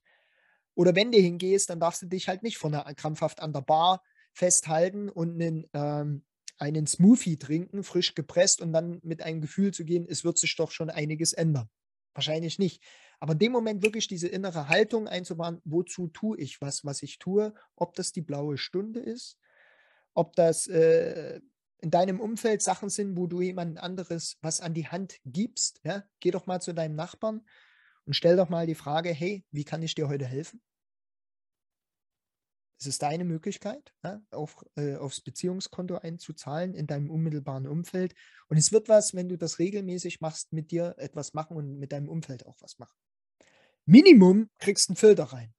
Oder 0.75 0.95
wenn 0.95 1.11
du 1.11 1.19
hingehst, 1.19 1.71
dann 1.71 1.81
darfst 1.81 2.03
du 2.03 2.07
dich 2.07 2.29
halt 2.29 2.43
nicht 2.43 2.59
vorne 2.59 2.85
krampfhaft 2.97 3.41
an 3.41 3.53
der 3.53 3.63
Bar 3.63 4.03
festhalten 4.33 5.09
und 5.09 5.41
einen 5.41 5.67
ähm, 5.73 6.25
einen 6.59 6.87
Smoothie 6.87 7.38
trinken, 7.38 7.83
frisch 7.83 8.14
gepresst 8.14 8.61
und 8.61 8.73
dann 8.73 9.01
mit 9.03 9.23
einem 9.23 9.40
Gefühl 9.40 9.73
zu 9.73 9.85
gehen, 9.85 10.07
es 10.09 10.25
wird 10.25 10.38
sich 10.38 10.55
doch 10.57 10.71
schon 10.71 10.90
einiges 10.90 11.33
ändern. 11.33 11.68
Wahrscheinlich 12.14 12.59
nicht. 12.59 12.83
Aber 13.21 13.35
in 13.35 13.38
dem 13.38 13.53
Moment 13.53 13.83
wirklich 13.83 14.09
diese 14.09 14.29
innere 14.29 14.68
Haltung 14.68 15.09
einzubauen, 15.09 15.61
wozu 15.64 16.09
tue 16.09 16.38
ich 16.38 16.61
was, 16.61 16.85
was 16.85 17.03
ich 17.03 17.18
tue, 17.18 17.55
ob 17.77 17.94
das 17.94 18.12
die 18.12 18.23
blaue 18.23 18.59
Stunde 18.59 19.01
ist, 19.01 19.38
ob 20.14 20.35
das 20.35 20.66
äh, 20.66 21.40
in 21.81 21.90
deinem 21.90 22.21
Umfeld 22.21 22.62
Sachen 22.62 22.88
sind, 22.88 23.16
wo 23.16 23.27
du 23.27 23.40
jemand 23.40 23.79
anderes 23.79 24.37
was 24.42 24.61
an 24.61 24.75
die 24.75 24.88
Hand 24.88 25.21
gibst, 25.25 25.81
ja, 25.85 26.05
geh 26.21 26.31
doch 26.31 26.47
mal 26.47 26.61
zu 26.61 26.73
deinem 26.73 26.97
Nachbarn 26.97 27.47
und 28.05 28.14
stell 28.14 28.37
doch 28.37 28.49
mal 28.49 28.66
die 28.66 28.75
Frage, 28.75 29.11
hey, 29.11 29.44
wie 29.53 29.64
kann 29.64 29.83
ich 29.83 29.94
dir 29.94 30.09
heute 30.09 30.27
helfen? 30.27 30.61
Es 32.79 32.87
ist 32.87 33.03
deine 33.03 33.25
Möglichkeit, 33.25 33.93
ja, 34.05 34.23
auf, 34.31 34.64
äh, 34.77 34.97
aufs 34.97 35.21
Beziehungskonto 35.21 35.97
einzuzahlen 35.97 36.75
in 36.75 36.87
deinem 36.87 37.11
unmittelbaren 37.11 37.67
Umfeld. 37.67 38.14
Und 38.49 38.57
es 38.57 38.71
wird 38.71 38.88
was, 38.88 39.14
wenn 39.14 39.29
du 39.29 39.37
das 39.37 39.59
regelmäßig 39.59 40.21
machst, 40.21 40.53
mit 40.53 40.71
dir 40.71 40.95
etwas 40.99 41.35
machen 41.35 41.57
und 41.57 41.79
mit 41.79 41.93
deinem 41.93 42.09
Umfeld 42.09 42.47
auch 42.47 42.57
was 42.61 42.79
machen. 42.79 42.97
Minimum 43.85 44.49
kriegst 44.59 44.88
du 44.88 44.93
einen 44.93 44.97
Filter 44.97 45.25
rein. 45.25 45.53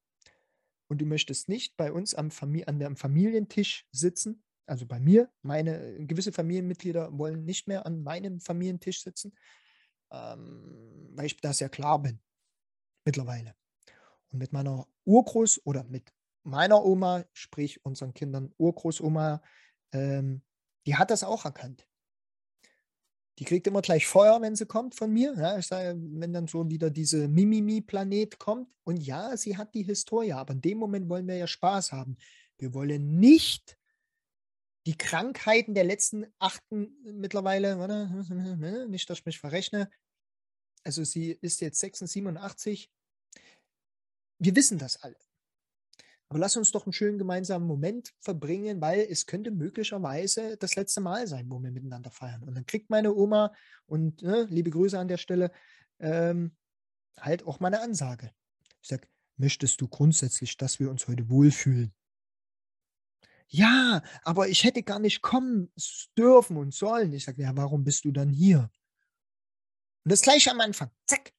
Und 0.87 1.01
du 1.01 1.05
möchtest 1.05 1.49
nicht 1.49 1.75
bei 1.77 1.91
uns 1.91 2.15
am, 2.15 2.31
Famili 2.31 2.65
an 2.65 2.79
dem 2.79 2.95
Familientisch 2.95 3.85
sitzen, 3.91 4.43
also 4.65 4.85
bei 4.85 4.99
mir, 4.99 5.31
meine 5.41 6.05
gewisse 6.05 6.31
Familienmitglieder 6.31 7.17
wollen 7.17 7.43
nicht 7.43 7.67
mehr 7.67 7.87
an 7.87 8.03
meinem 8.03 8.39
Familientisch 8.39 9.03
sitzen, 9.03 9.35
ähm, 10.11 11.09
weil 11.15 11.25
ich 11.25 11.37
da 11.37 11.53
sehr 11.53 11.69
klar 11.69 11.99
bin 12.01 12.19
mittlerweile. 13.03 13.55
Und 14.29 14.39
mit 14.39 14.53
meiner 14.53 14.87
Urgroß- 15.07 15.61
oder 15.63 15.83
mit 15.85 16.13
meiner 16.43 16.83
Oma, 16.83 17.25
sprich 17.33 17.83
unseren 17.85 18.13
Kindern 18.13 18.53
Urgroßoma, 18.57 19.41
ähm, 19.91 20.41
die 20.85 20.95
hat 20.95 21.11
das 21.11 21.23
auch 21.23 21.45
erkannt. 21.45 21.85
Die 23.39 23.45
kriegt 23.45 23.67
immer 23.67 23.81
gleich 23.81 24.05
Feuer, 24.05 24.41
wenn 24.41 24.57
sie 24.57 24.65
kommt 24.65 24.95
von 24.95 25.11
mir. 25.11 25.33
Ja, 25.37 25.57
ich 25.57 25.67
sage, 25.67 25.97
wenn 25.97 26.33
dann 26.33 26.47
so 26.47 26.69
wieder 26.69 26.89
diese 26.89 27.29
Mimimi-Planet 27.29 28.37
kommt. 28.37 28.69
Und 28.83 28.97
ja, 28.97 29.37
sie 29.37 29.55
hat 29.55 29.73
die 29.73 29.83
Historie, 29.83 30.33
aber 30.33 30.53
in 30.53 30.61
dem 30.61 30.77
Moment 30.77 31.07
wollen 31.09 31.27
wir 31.27 31.37
ja 31.37 31.47
Spaß 31.47 31.93
haben. 31.93 32.17
Wir 32.57 32.73
wollen 32.73 33.17
nicht 33.17 33.77
die 34.85 34.97
Krankheiten 34.97 35.73
der 35.73 35.85
letzten 35.85 36.25
achten 36.37 36.97
mittlerweile, 37.03 37.79
warte, 37.79 38.07
nicht, 38.89 39.09
dass 39.09 39.19
ich 39.19 39.25
mich 39.25 39.39
verrechne. 39.39 39.89
Also 40.83 41.03
sie 41.03 41.31
ist 41.41 41.61
jetzt 41.61 41.79
86, 41.79 42.11
87. 42.11 42.91
Wir 44.39 44.55
wissen 44.55 44.77
das 44.77 45.01
alle. 45.01 45.17
Aber 46.29 46.37
lass 46.39 46.55
uns 46.55 46.71
doch 46.71 46.85
einen 46.85 46.93
schönen 46.93 47.17
gemeinsamen 47.17 47.65
Moment 47.65 48.13
verbringen, 48.19 48.79
weil 48.81 48.99
es 48.99 49.25
könnte 49.25 49.49
möglicherweise 49.49 50.57
das 50.57 50.75
letzte 50.75 51.01
Mal 51.01 51.25
sein, 51.25 51.49
wo 51.49 51.61
wir 51.61 51.71
miteinander 51.71 52.11
feiern. 52.11 52.43
Und 52.43 52.53
dann 52.53 52.67
kriegt 52.67 52.91
meine 52.91 53.15
Oma 53.15 53.51
und 53.87 54.21
ne, 54.21 54.45
liebe 54.49 54.69
Grüße 54.69 54.97
an 54.97 55.07
der 55.07 55.17
Stelle 55.17 55.51
ähm, 55.99 56.55
halt 57.17 57.47
auch 57.47 57.59
meine 57.59 57.81
Ansage. 57.81 58.31
Ich 58.79 58.89
sage, 58.89 59.07
möchtest 59.37 59.81
du 59.81 59.87
grundsätzlich, 59.87 60.55
dass 60.55 60.79
wir 60.79 60.91
uns 60.91 61.07
heute 61.07 61.29
wohlfühlen? 61.29 61.95
Ja, 63.47 64.03
aber 64.21 64.49
ich 64.49 64.63
hätte 64.63 64.83
gar 64.83 64.99
nicht 64.99 65.23
kommen 65.23 65.73
dürfen 66.15 66.57
und 66.57 66.75
sollen. 66.75 67.11
Ich 67.13 67.25
sage, 67.25 67.41
ja, 67.41 67.57
warum 67.57 67.83
bist 67.83 68.05
du 68.05 68.11
dann 68.11 68.29
hier? 68.29 68.69
Und 70.03 70.11
das 70.11 70.21
gleiche 70.21 70.51
am 70.51 70.61
Anfang. 70.61 70.91
Zack. 71.07 71.33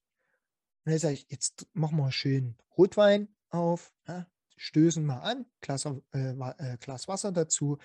Und 0.85 0.91
dann 0.91 0.99
sage 0.99 1.15
ich, 1.15 1.27
jetzt 1.29 1.69
machen 1.75 1.97
wir 1.97 2.11
schön 2.11 2.57
Rotwein 2.77 3.29
auf, 3.51 3.93
ja, 4.09 4.27
stößen 4.61 5.05
mal 5.05 5.21
an, 5.21 5.47
Glas, 5.61 5.87
äh, 5.87 6.33
äh, 6.33 6.77
Glas 6.79 7.09
Wasser 7.09 7.33
dazu 7.33 7.79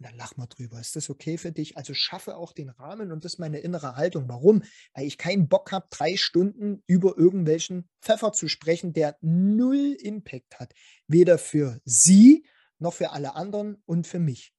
und 0.00 0.06
dann 0.06 0.16
lachen 0.16 0.38
wir 0.38 0.46
drüber. 0.46 0.80
Ist 0.80 0.96
das 0.96 1.10
okay 1.10 1.36
für 1.36 1.52
dich? 1.52 1.76
Also 1.76 1.92
schaffe 1.92 2.36
auch 2.36 2.52
den 2.52 2.70
Rahmen 2.70 3.12
und 3.12 3.24
das 3.24 3.34
ist 3.34 3.38
meine 3.38 3.58
innere 3.58 3.96
Haltung. 3.96 4.28
Warum? 4.28 4.62
Weil 4.94 5.06
ich 5.06 5.18
keinen 5.18 5.48
Bock 5.48 5.72
habe, 5.72 5.88
drei 5.90 6.16
Stunden 6.16 6.82
über 6.86 7.18
irgendwelchen 7.18 7.88
Pfeffer 8.00 8.32
zu 8.32 8.48
sprechen, 8.48 8.94
der 8.94 9.18
null 9.20 9.96
Impact 10.00 10.58
hat. 10.58 10.72
Weder 11.06 11.36
für 11.36 11.80
sie 11.84 12.46
noch 12.78 12.94
für 12.94 13.10
alle 13.10 13.34
anderen 13.34 13.82
und 13.84 14.06
für 14.06 14.20
mich. 14.20 14.54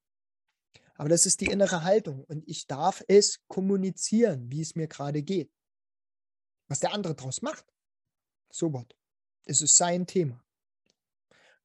Aber 0.93 1.09
das 1.09 1.25
ist 1.25 1.41
die 1.41 1.47
innere 1.47 1.83
Haltung 1.83 2.23
und 2.25 2.47
ich 2.47 2.67
darf 2.67 3.03
es 3.07 3.39
kommunizieren, 3.47 4.51
wie 4.51 4.61
es 4.61 4.75
mir 4.75 4.87
gerade 4.87 5.23
geht. 5.23 5.51
Was 6.67 6.81
der 6.81 6.93
andere 6.93 7.15
daraus 7.15 7.41
macht, 7.41 7.65
so 8.51 8.71
what. 8.73 8.95
Es 9.45 9.61
ist 9.61 9.75
sein 9.75 10.05
Thema. 10.05 10.43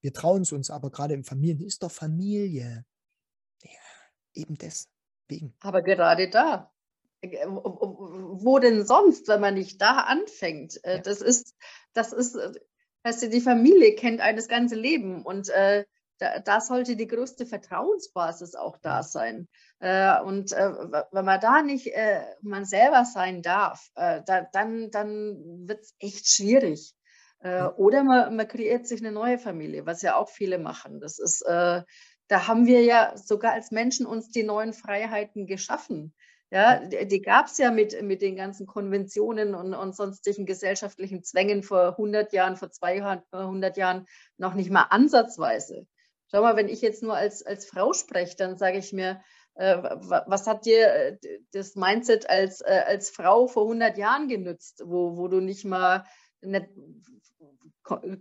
Wir 0.00 0.12
trauen 0.12 0.42
es 0.42 0.52
uns 0.52 0.70
aber 0.70 0.90
gerade 0.90 1.14
im 1.14 1.24
Familien, 1.24 1.60
ist 1.60 1.82
doch 1.82 1.90
Familie. 1.90 2.84
Ja, 3.62 3.70
eben 4.34 4.56
deswegen. 4.56 5.54
Aber 5.60 5.82
gerade 5.82 6.30
da, 6.30 6.72
äh, 7.20 7.46
wo 7.46 8.58
denn 8.58 8.86
sonst, 8.86 9.28
wenn 9.28 9.40
man 9.40 9.54
nicht 9.54 9.80
da 9.80 10.00
anfängt? 10.00 10.82
Äh, 10.84 10.96
ja. 10.96 11.02
Das 11.02 11.20
ist, 11.20 11.54
das 11.92 12.12
ist, 12.12 12.36
äh, 12.36 12.52
weißt 13.04 13.22
du, 13.22 13.30
die 13.30 13.40
Familie 13.40 13.94
kennt 13.94 14.20
eines 14.20 14.44
das 14.44 14.48
ganze 14.48 14.74
Leben 14.74 15.24
und 15.24 15.48
äh, 15.48 15.84
da, 16.18 16.40
da, 16.40 16.60
sollte 16.62 16.96
die 16.96 17.06
größte 17.06 17.44
Vertrauensbasis 17.44 18.54
auch 18.54 18.78
da 18.78 19.02
sein. 19.02 19.48
Äh, 19.80 20.20
und 20.22 20.52
äh, 20.52 20.70
wenn 21.12 21.24
man 21.24 21.40
da 21.40 21.62
nicht 21.62 21.88
äh, 21.88 22.22
man 22.40 22.64
selber 22.64 23.04
sein 23.04 23.42
darf, 23.42 23.90
da, 23.94 24.20
dann, 24.52 24.90
dann 24.90 25.68
wird 25.68 25.80
es 25.80 25.94
echt 25.98 26.26
schwierig. 26.26 26.94
Äh, 27.40 27.64
oder 27.64 28.04
man, 28.04 28.36
man, 28.36 28.48
kreiert 28.48 28.86
sich 28.86 29.00
eine 29.00 29.12
neue 29.12 29.38
Familie, 29.38 29.86
was 29.86 30.02
ja 30.02 30.16
auch 30.16 30.28
viele 30.28 30.58
machen. 30.58 31.00
Das 31.00 31.18
ist, 31.18 31.42
äh, 31.42 31.82
da 32.28 32.46
haben 32.48 32.66
wir 32.66 32.82
ja 32.82 33.16
sogar 33.16 33.52
als 33.52 33.70
Menschen 33.70 34.06
uns 34.06 34.30
die 34.30 34.42
neuen 34.42 34.72
Freiheiten 34.72 35.46
geschaffen. 35.46 36.14
Ja, 36.50 36.78
die, 36.78 37.06
die 37.08 37.22
gab 37.22 37.46
es 37.46 37.58
ja 37.58 37.72
mit, 37.72 38.00
mit 38.02 38.22
den 38.22 38.36
ganzen 38.36 38.66
Konventionen 38.66 39.54
und, 39.54 39.74
und 39.74 39.96
sonstigen 39.96 40.46
gesellschaftlichen 40.46 41.24
Zwängen 41.24 41.62
vor 41.62 41.90
100 41.90 42.32
Jahren, 42.32 42.56
vor 42.56 42.70
200 42.70 43.76
Jahren 43.76 44.06
noch 44.38 44.54
nicht 44.54 44.70
mal 44.70 44.86
ansatzweise. 44.90 45.86
Schau 46.30 46.42
mal, 46.42 46.56
wenn 46.56 46.68
ich 46.68 46.82
jetzt 46.82 47.02
nur 47.02 47.16
als, 47.16 47.44
als 47.44 47.66
Frau 47.66 47.92
spreche, 47.92 48.36
dann 48.36 48.58
sage 48.58 48.78
ich 48.78 48.92
mir, 48.92 49.20
äh, 49.54 49.76
was 49.82 50.46
hat 50.46 50.66
dir 50.66 50.92
äh, 50.92 51.18
das 51.52 51.74
Mindset 51.74 52.28
als, 52.28 52.60
äh, 52.60 52.82
als 52.86 53.10
Frau 53.10 53.46
vor 53.48 53.64
100 53.64 53.96
Jahren 53.98 54.28
genützt, 54.28 54.82
wo, 54.84 55.16
wo 55.16 55.28
du 55.28 55.40
nicht 55.40 55.64
mal 55.64 56.04
nicht 56.46 56.66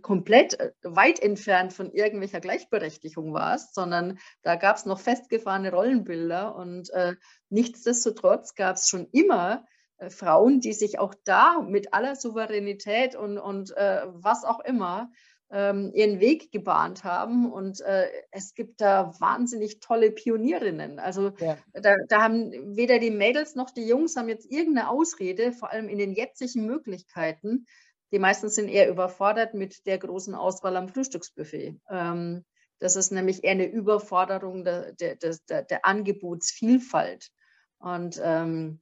komplett 0.02 0.60
äh, 0.60 0.72
weit 0.82 1.20
entfernt 1.20 1.72
von 1.72 1.90
irgendwelcher 1.90 2.40
Gleichberechtigung 2.40 3.32
warst, 3.32 3.74
sondern 3.74 4.18
da 4.42 4.56
gab 4.56 4.76
es 4.76 4.86
noch 4.86 5.00
festgefahrene 5.00 5.72
Rollenbilder 5.72 6.54
und 6.54 6.90
äh, 6.90 7.14
nichtsdestotrotz 7.48 8.54
gab 8.54 8.76
es 8.76 8.88
schon 8.88 9.08
immer 9.10 9.64
äh, 9.98 10.10
Frauen, 10.10 10.60
die 10.60 10.72
sich 10.72 10.98
auch 10.98 11.14
da 11.24 11.60
mit 11.62 11.92
aller 11.94 12.14
Souveränität 12.14 13.16
und, 13.16 13.38
und 13.38 13.76
äh, 13.76 14.02
was 14.06 14.44
auch 14.44 14.60
immer 14.60 15.10
ähm, 15.50 15.92
ihren 15.94 16.20
Weg 16.20 16.50
gebahnt 16.52 17.04
haben. 17.04 17.50
Und 17.52 17.80
äh, 17.80 18.06
es 18.30 18.54
gibt 18.54 18.80
da 18.80 19.12
wahnsinnig 19.20 19.80
tolle 19.80 20.10
Pionierinnen. 20.10 20.98
Also 20.98 21.32
ja. 21.38 21.56
da, 21.72 21.94
da, 22.08 22.22
haben 22.22 22.76
weder 22.76 22.98
die 22.98 23.10
Mädels 23.10 23.54
noch 23.54 23.70
die 23.70 23.86
Jungs 23.86 24.16
haben 24.16 24.28
jetzt 24.28 24.50
irgendeine 24.50 24.88
Ausrede, 24.90 25.52
vor 25.52 25.70
allem 25.70 25.88
in 25.88 25.98
den 25.98 26.12
jetzigen 26.12 26.66
Möglichkeiten, 26.66 27.66
die 28.12 28.18
meisten 28.18 28.48
sind 28.48 28.68
eher 28.68 28.88
überfordert 28.88 29.54
mit 29.54 29.86
der 29.86 29.98
großen 29.98 30.34
Auswahl 30.34 30.76
am 30.76 30.88
Frühstücksbuffet. 30.88 31.80
Ähm, 31.90 32.44
das 32.78 32.96
ist 32.96 33.10
nämlich 33.10 33.44
eher 33.44 33.52
eine 33.52 33.66
Überforderung 33.66 34.64
der, 34.64 34.92
der, 34.92 35.16
der, 35.16 35.62
der 35.62 35.84
Angebotsvielfalt. 35.84 37.30
Und 37.78 38.20
ähm, 38.22 38.80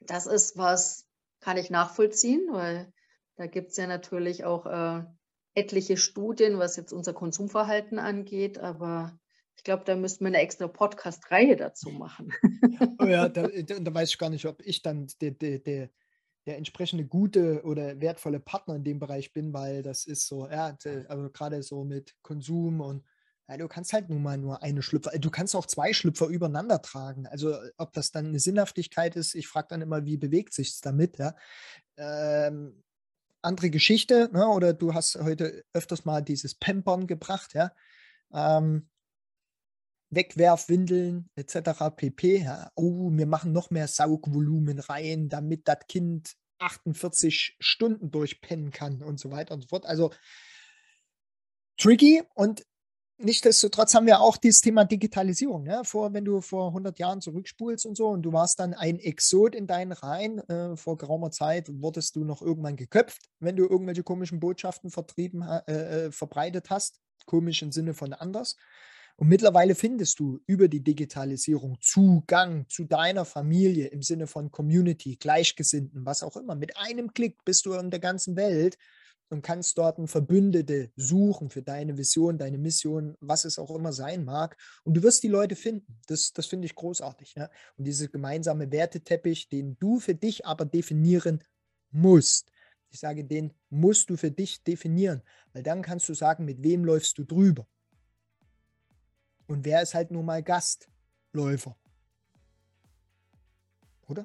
das 0.00 0.26
ist 0.26 0.56
was, 0.56 1.06
kann 1.40 1.56
ich 1.56 1.70
nachvollziehen, 1.70 2.48
weil 2.50 2.92
da 3.36 3.46
gibt 3.46 3.70
es 3.70 3.76
ja 3.76 3.86
natürlich 3.86 4.44
auch 4.44 4.66
äh, 4.66 5.04
etliche 5.54 5.96
Studien, 5.96 6.58
was 6.58 6.76
jetzt 6.76 6.92
unser 6.92 7.12
Konsumverhalten 7.12 7.98
angeht, 7.98 8.58
aber 8.58 9.18
ich 9.56 9.64
glaube, 9.64 9.84
da 9.84 9.94
müssten 9.94 10.24
wir 10.24 10.28
eine 10.28 10.38
extra 10.38 10.68
Podcast-Reihe 10.68 11.56
dazu 11.56 11.90
machen. 11.90 12.32
Oh 12.98 13.04
ja, 13.04 13.28
da, 13.28 13.46
da, 13.46 13.94
weiß 13.94 14.10
ich 14.10 14.18
gar 14.18 14.30
nicht, 14.30 14.46
ob 14.46 14.62
ich 14.62 14.80
dann 14.80 15.06
der, 15.20 15.32
der, 15.32 15.58
der, 15.58 15.90
der 16.50 16.58
entsprechende 16.58 17.06
gute 17.06 17.62
oder 17.62 18.00
wertvolle 18.00 18.40
Partner 18.40 18.74
in 18.74 18.82
dem 18.82 18.98
Bereich 18.98 19.32
bin, 19.32 19.52
weil 19.52 19.82
das 19.82 20.04
ist 20.04 20.26
so, 20.26 20.48
ja, 20.48 20.76
also 21.06 21.30
gerade 21.30 21.62
so 21.62 21.84
mit 21.84 22.16
Konsum 22.22 22.80
und 22.80 23.04
ja, 23.48 23.56
du 23.56 23.68
kannst 23.68 23.92
halt 23.92 24.08
nun 24.10 24.20
mal 24.20 24.36
nur 24.36 24.64
eine 24.64 24.82
Schlüpfer, 24.82 25.16
du 25.16 25.30
kannst 25.30 25.54
auch 25.54 25.66
zwei 25.66 25.92
Schlüpfer 25.92 26.26
übereinander 26.26 26.82
tragen. 26.82 27.28
Also 27.28 27.56
ob 27.78 27.92
das 27.92 28.10
dann 28.10 28.26
eine 28.26 28.40
Sinnhaftigkeit 28.40 29.14
ist, 29.14 29.36
ich 29.36 29.46
frage 29.46 29.68
dann 29.70 29.80
immer, 29.80 30.04
wie 30.04 30.16
bewegt 30.16 30.54
sich 30.54 30.70
es 30.70 30.80
damit, 30.80 31.18
ja. 31.18 31.36
Ähm, 31.96 32.82
andere 33.42 33.70
Geschichte, 33.70 34.28
ne? 34.32 34.48
oder 34.48 34.72
du 34.72 34.92
hast 34.92 35.16
heute 35.20 35.62
öfters 35.72 36.04
mal 36.04 36.20
dieses 36.20 36.56
Pampern 36.56 37.06
gebracht, 37.06 37.54
ja. 37.54 37.72
Ähm, 38.32 38.88
Wegwerfwindeln 40.10 41.30
etc. 41.36 41.90
pp. 41.96 42.42
Ja. 42.42 42.70
Oh, 42.74 43.10
wir 43.12 43.26
machen 43.26 43.52
noch 43.52 43.70
mehr 43.70 43.86
Saugvolumen 43.86 44.80
rein, 44.80 45.28
damit 45.28 45.68
das 45.68 45.86
Kind 45.88 46.34
48 46.60 47.56
Stunden 47.58 48.10
durchpennen 48.10 48.70
kann 48.70 49.02
und 49.02 49.18
so 49.18 49.30
weiter 49.30 49.54
und 49.54 49.62
so 49.62 49.68
fort. 49.68 49.86
Also 49.86 50.10
tricky 51.76 52.22
und 52.34 52.64
nichtsdestotrotz 53.18 53.94
haben 53.94 54.06
wir 54.06 54.20
auch 54.20 54.36
dieses 54.36 54.60
Thema 54.60 54.84
Digitalisierung. 54.84 55.66
Ja? 55.66 55.84
Vor, 55.84 56.12
wenn 56.12 56.24
du 56.24 56.40
vor 56.40 56.68
100 56.68 56.98
Jahren 56.98 57.20
zurückspulst 57.20 57.86
und 57.86 57.96
so 57.96 58.08
und 58.08 58.22
du 58.22 58.32
warst 58.32 58.60
dann 58.60 58.74
ein 58.74 58.98
Exot 58.98 59.54
in 59.54 59.66
deinen 59.66 59.92
Reihen, 59.92 60.38
äh, 60.48 60.76
vor 60.76 60.96
geraumer 60.96 61.30
Zeit 61.30 61.68
wurdest 61.80 62.16
du 62.16 62.24
noch 62.24 62.42
irgendwann 62.42 62.76
geköpft, 62.76 63.28
wenn 63.40 63.56
du 63.56 63.66
irgendwelche 63.66 64.02
komischen 64.02 64.40
Botschaften 64.40 64.90
vertrieben, 64.90 65.42
äh, 65.42 66.06
äh, 66.06 66.12
verbreitet 66.12 66.70
hast. 66.70 67.00
Komisch 67.26 67.62
im 67.62 67.72
Sinne 67.72 67.94
von 67.94 68.12
anders 68.12 68.56
Und 69.20 69.28
mittlerweile 69.28 69.74
findest 69.74 70.18
du 70.18 70.40
über 70.46 70.66
die 70.66 70.82
Digitalisierung 70.82 71.76
Zugang 71.82 72.66
zu 72.70 72.84
deiner 72.84 73.26
Familie 73.26 73.88
im 73.88 74.00
Sinne 74.00 74.26
von 74.26 74.50
Community, 74.50 75.16
Gleichgesinnten, 75.16 76.06
was 76.06 76.22
auch 76.22 76.38
immer. 76.38 76.54
Mit 76.54 76.78
einem 76.78 77.12
Klick 77.12 77.44
bist 77.44 77.66
du 77.66 77.74
in 77.74 77.90
der 77.90 78.00
ganzen 78.00 78.34
Welt 78.34 78.78
und 79.28 79.42
kannst 79.42 79.76
dort 79.76 79.98
einen 79.98 80.08
Verbündete 80.08 80.90
suchen 80.96 81.50
für 81.50 81.60
deine 81.60 81.98
Vision, 81.98 82.38
deine 82.38 82.56
Mission, 82.56 83.14
was 83.20 83.44
es 83.44 83.58
auch 83.58 83.70
immer 83.76 83.92
sein 83.92 84.24
mag. 84.24 84.56
Und 84.84 84.94
du 84.94 85.02
wirst 85.02 85.22
die 85.22 85.28
Leute 85.28 85.54
finden. 85.54 86.00
Das, 86.06 86.32
das 86.32 86.46
finde 86.46 86.64
ich 86.64 86.74
großartig. 86.74 87.36
Ne? 87.36 87.50
Und 87.76 87.84
diese 87.84 88.08
gemeinsame 88.08 88.72
Werteteppich, 88.72 89.50
den 89.50 89.76
du 89.78 90.00
für 90.00 90.14
dich 90.14 90.46
aber 90.46 90.64
definieren 90.64 91.44
musst. 91.90 92.50
Ich 92.88 93.00
sage, 93.00 93.22
den 93.22 93.52
musst 93.68 94.08
du 94.08 94.16
für 94.16 94.30
dich 94.30 94.64
definieren, 94.64 95.20
weil 95.52 95.62
dann 95.62 95.82
kannst 95.82 96.08
du 96.08 96.14
sagen, 96.14 96.46
mit 96.46 96.62
wem 96.62 96.86
läufst 96.86 97.18
du 97.18 97.24
drüber. 97.24 97.68
Und 99.50 99.64
wer 99.64 99.82
ist 99.82 99.94
halt 99.94 100.12
nur 100.12 100.22
mal 100.22 100.44
Gastläufer? 100.44 101.74
Oder? 104.08 104.24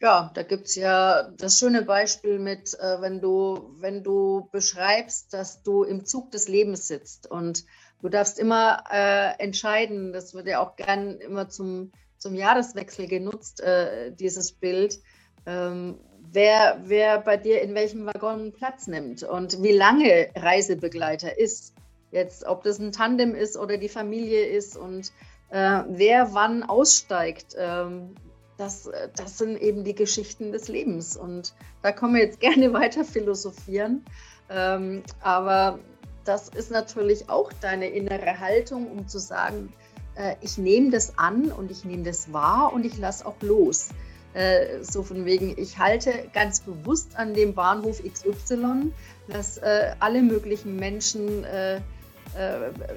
Ja, 0.00 0.30
da 0.32 0.42
gibt 0.42 0.68
es 0.68 0.74
ja 0.74 1.30
das 1.36 1.58
schöne 1.58 1.82
Beispiel 1.82 2.38
mit, 2.38 2.72
äh, 2.80 3.02
wenn, 3.02 3.20
du, 3.20 3.74
wenn 3.80 4.02
du 4.02 4.48
beschreibst, 4.52 5.34
dass 5.34 5.62
du 5.62 5.82
im 5.82 6.06
Zug 6.06 6.30
des 6.30 6.48
Lebens 6.48 6.88
sitzt 6.88 7.30
und 7.30 7.66
du 8.00 8.08
darfst 8.08 8.38
immer 8.38 8.84
äh, 8.90 9.38
entscheiden, 9.38 10.14
das 10.14 10.32
wird 10.32 10.46
ja 10.46 10.60
auch 10.60 10.76
gern 10.76 11.20
immer 11.20 11.50
zum, 11.50 11.92
zum 12.16 12.34
Jahreswechsel 12.34 13.06
genutzt, 13.06 13.60
äh, 13.60 14.12
dieses 14.12 14.52
Bild, 14.52 14.98
ähm, 15.44 16.00
wer, 16.22 16.80
wer 16.84 17.20
bei 17.20 17.36
dir 17.36 17.60
in 17.60 17.74
welchem 17.74 18.06
Waggon 18.06 18.52
Platz 18.52 18.86
nimmt 18.86 19.24
und 19.24 19.62
wie 19.62 19.72
lange 19.72 20.30
Reisebegleiter 20.34 21.38
ist. 21.38 21.73
Jetzt, 22.14 22.46
ob 22.46 22.62
das 22.62 22.78
ein 22.78 22.92
Tandem 22.92 23.34
ist 23.34 23.56
oder 23.56 23.76
die 23.76 23.88
Familie 23.88 24.46
ist 24.46 24.76
und 24.76 25.10
äh, 25.50 25.82
wer 25.88 26.32
wann 26.32 26.62
aussteigt. 26.62 27.56
Ähm, 27.58 28.14
das, 28.56 28.86
äh, 28.86 29.08
das 29.16 29.36
sind 29.36 29.60
eben 29.60 29.82
die 29.82 29.96
Geschichten 29.96 30.52
des 30.52 30.68
Lebens. 30.68 31.16
Und 31.16 31.54
da 31.82 31.90
können 31.90 32.14
wir 32.14 32.22
jetzt 32.22 32.38
gerne 32.48 32.72
weiter 32.72 33.04
philosophieren. 33.04 34.04
Ähm, 34.48 35.02
aber 35.22 35.80
das 36.24 36.50
ist 36.50 36.70
natürlich 36.70 37.28
auch 37.28 37.52
deine 37.60 37.88
innere 37.88 38.38
Haltung, 38.38 38.92
um 38.92 39.08
zu 39.08 39.18
sagen, 39.18 39.72
äh, 40.14 40.36
ich 40.40 40.56
nehme 40.56 40.90
das 40.90 41.18
an 41.18 41.50
und 41.50 41.72
ich 41.72 41.84
nehme 41.84 42.04
das 42.04 42.32
wahr 42.32 42.72
und 42.72 42.86
ich 42.86 42.96
lasse 42.96 43.26
auch 43.26 43.42
los. 43.42 43.88
Äh, 44.34 44.84
so 44.84 45.02
von 45.02 45.24
wegen, 45.24 45.58
ich 45.58 45.78
halte 45.78 46.28
ganz 46.32 46.60
bewusst 46.60 47.16
an 47.16 47.34
dem 47.34 47.54
Bahnhof 47.54 48.00
XY, 48.04 48.92
dass 49.26 49.58
äh, 49.58 49.96
alle 49.98 50.22
möglichen 50.22 50.76
Menschen 50.76 51.42
äh, 51.42 51.80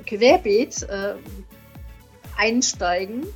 querbeet 0.05 0.87
einsteigen 2.37 3.27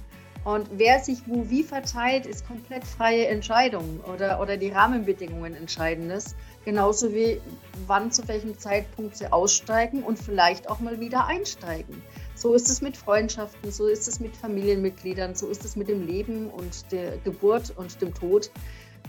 und 0.43 0.67
wer 0.71 0.99
sich 0.99 1.19
wo 1.27 1.47
wie 1.49 1.61
verteilt, 1.61 2.25
ist 2.25 2.47
komplett 2.47 2.83
freie 2.83 3.27
Entscheidung 3.27 3.99
oder, 4.11 4.41
oder 4.41 4.57
die 4.57 4.69
Rahmenbedingungen 4.69 5.55
entscheiden 5.55 6.09
das. 6.09 6.35
Genauso 6.65 7.13
wie 7.13 7.39
wann 7.85 8.11
zu 8.11 8.27
welchem 8.27 8.57
Zeitpunkt 8.57 9.17
sie 9.17 9.31
aussteigen 9.31 10.01
und 10.01 10.17
vielleicht 10.17 10.67
auch 10.67 10.79
mal 10.79 10.99
wieder 10.99 11.27
einsteigen. 11.27 12.01
So 12.33 12.55
ist 12.55 12.69
es 12.69 12.81
mit 12.81 12.97
Freundschaften, 12.97 13.71
so 13.71 13.85
ist 13.85 14.07
es 14.07 14.19
mit 14.19 14.35
Familienmitgliedern, 14.35 15.35
so 15.35 15.47
ist 15.47 15.63
es 15.63 15.75
mit 15.75 15.87
dem 15.87 16.07
Leben 16.07 16.49
und 16.49 16.91
der 16.91 17.17
Geburt 17.17 17.73
und 17.77 18.01
dem 18.01 18.13
Tod. 18.13 18.49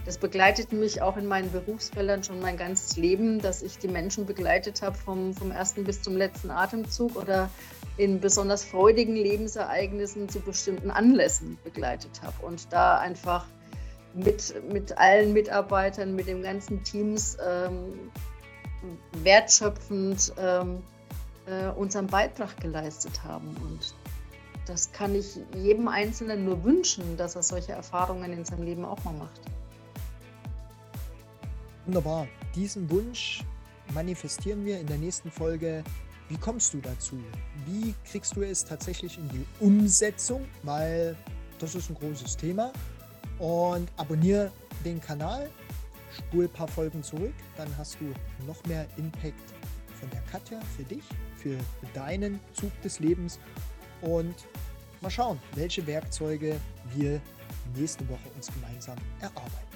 Das 0.04 0.18
begleitet 0.18 0.72
mich 0.72 1.00
auch 1.00 1.16
in 1.16 1.26
meinen 1.26 1.52
Berufsfeldern 1.52 2.24
schon 2.24 2.40
mein 2.40 2.56
ganzes 2.56 2.96
Leben, 2.96 3.40
dass 3.40 3.62
ich 3.62 3.78
die 3.78 3.88
Menschen 3.88 4.26
begleitet 4.26 4.82
habe 4.82 4.96
vom, 4.96 5.32
vom 5.32 5.52
ersten 5.52 5.84
bis 5.84 6.02
zum 6.02 6.16
letzten 6.16 6.50
Atemzug 6.50 7.14
oder 7.14 7.48
in 7.96 8.20
besonders 8.20 8.64
freudigen 8.64 9.14
Lebensereignissen 9.14 10.28
zu 10.28 10.40
bestimmten 10.40 10.90
Anlässen 10.90 11.56
begleitet 11.62 12.20
habe 12.22 12.44
und 12.44 12.72
da 12.72 12.98
einfach 12.98 13.46
mit, 14.14 14.54
mit 14.72 14.98
allen 14.98 15.32
Mitarbeitern, 15.32 16.16
mit 16.16 16.26
dem 16.26 16.42
ganzen 16.42 16.82
Teams 16.82 17.36
ähm, 17.46 18.10
wertschöpfend 19.22 20.32
ähm, 20.36 20.82
äh, 21.46 21.68
unseren 21.76 22.08
Beitrag 22.08 22.58
geleistet 22.60 23.22
haben. 23.22 23.56
Und 23.62 23.94
das 24.66 24.90
kann 24.92 25.14
ich 25.14 25.38
jedem 25.54 25.88
Einzelnen 25.88 26.44
nur 26.44 26.64
wünschen, 26.64 27.16
dass 27.16 27.36
er 27.36 27.42
solche 27.42 27.72
Erfahrungen 27.72 28.32
in 28.32 28.44
seinem 28.44 28.64
Leben 28.64 28.84
auch 28.84 29.02
mal 29.04 29.14
macht. 29.14 29.40
Wunderbar. 31.86 32.28
Diesen 32.54 32.88
Wunsch 32.90 33.42
manifestieren 33.92 34.64
wir 34.64 34.78
in 34.80 34.86
der 34.86 34.98
nächsten 34.98 35.30
Folge 35.30 35.82
wie 36.32 36.38
kommst 36.38 36.72
du 36.72 36.78
dazu? 36.78 37.18
Wie 37.66 37.94
kriegst 38.10 38.34
du 38.36 38.42
es 38.42 38.64
tatsächlich 38.64 39.18
in 39.18 39.28
die 39.28 39.44
Umsetzung? 39.60 40.46
Weil 40.62 41.14
das 41.58 41.74
ist 41.74 41.90
ein 41.90 41.94
großes 41.94 42.38
Thema. 42.38 42.72
Und 43.38 43.90
abonniere 43.98 44.50
den 44.82 44.98
Kanal, 44.98 45.50
spul 46.16 46.44
ein 46.44 46.50
paar 46.50 46.68
Folgen 46.68 47.02
zurück, 47.02 47.34
dann 47.58 47.68
hast 47.76 47.98
du 48.00 48.14
noch 48.46 48.64
mehr 48.64 48.86
Impact 48.96 49.52
von 50.00 50.08
der 50.08 50.22
Katja 50.22 50.58
für 50.74 50.84
dich, 50.84 51.04
für 51.36 51.58
deinen 51.92 52.40
Zug 52.54 52.72
des 52.80 52.98
Lebens. 52.98 53.38
Und 54.00 54.34
mal 55.02 55.10
schauen, 55.10 55.38
welche 55.54 55.86
Werkzeuge 55.86 56.58
wir 56.94 57.20
nächste 57.76 58.08
Woche 58.08 58.30
uns 58.34 58.46
gemeinsam 58.46 58.96
erarbeiten. 59.20 59.71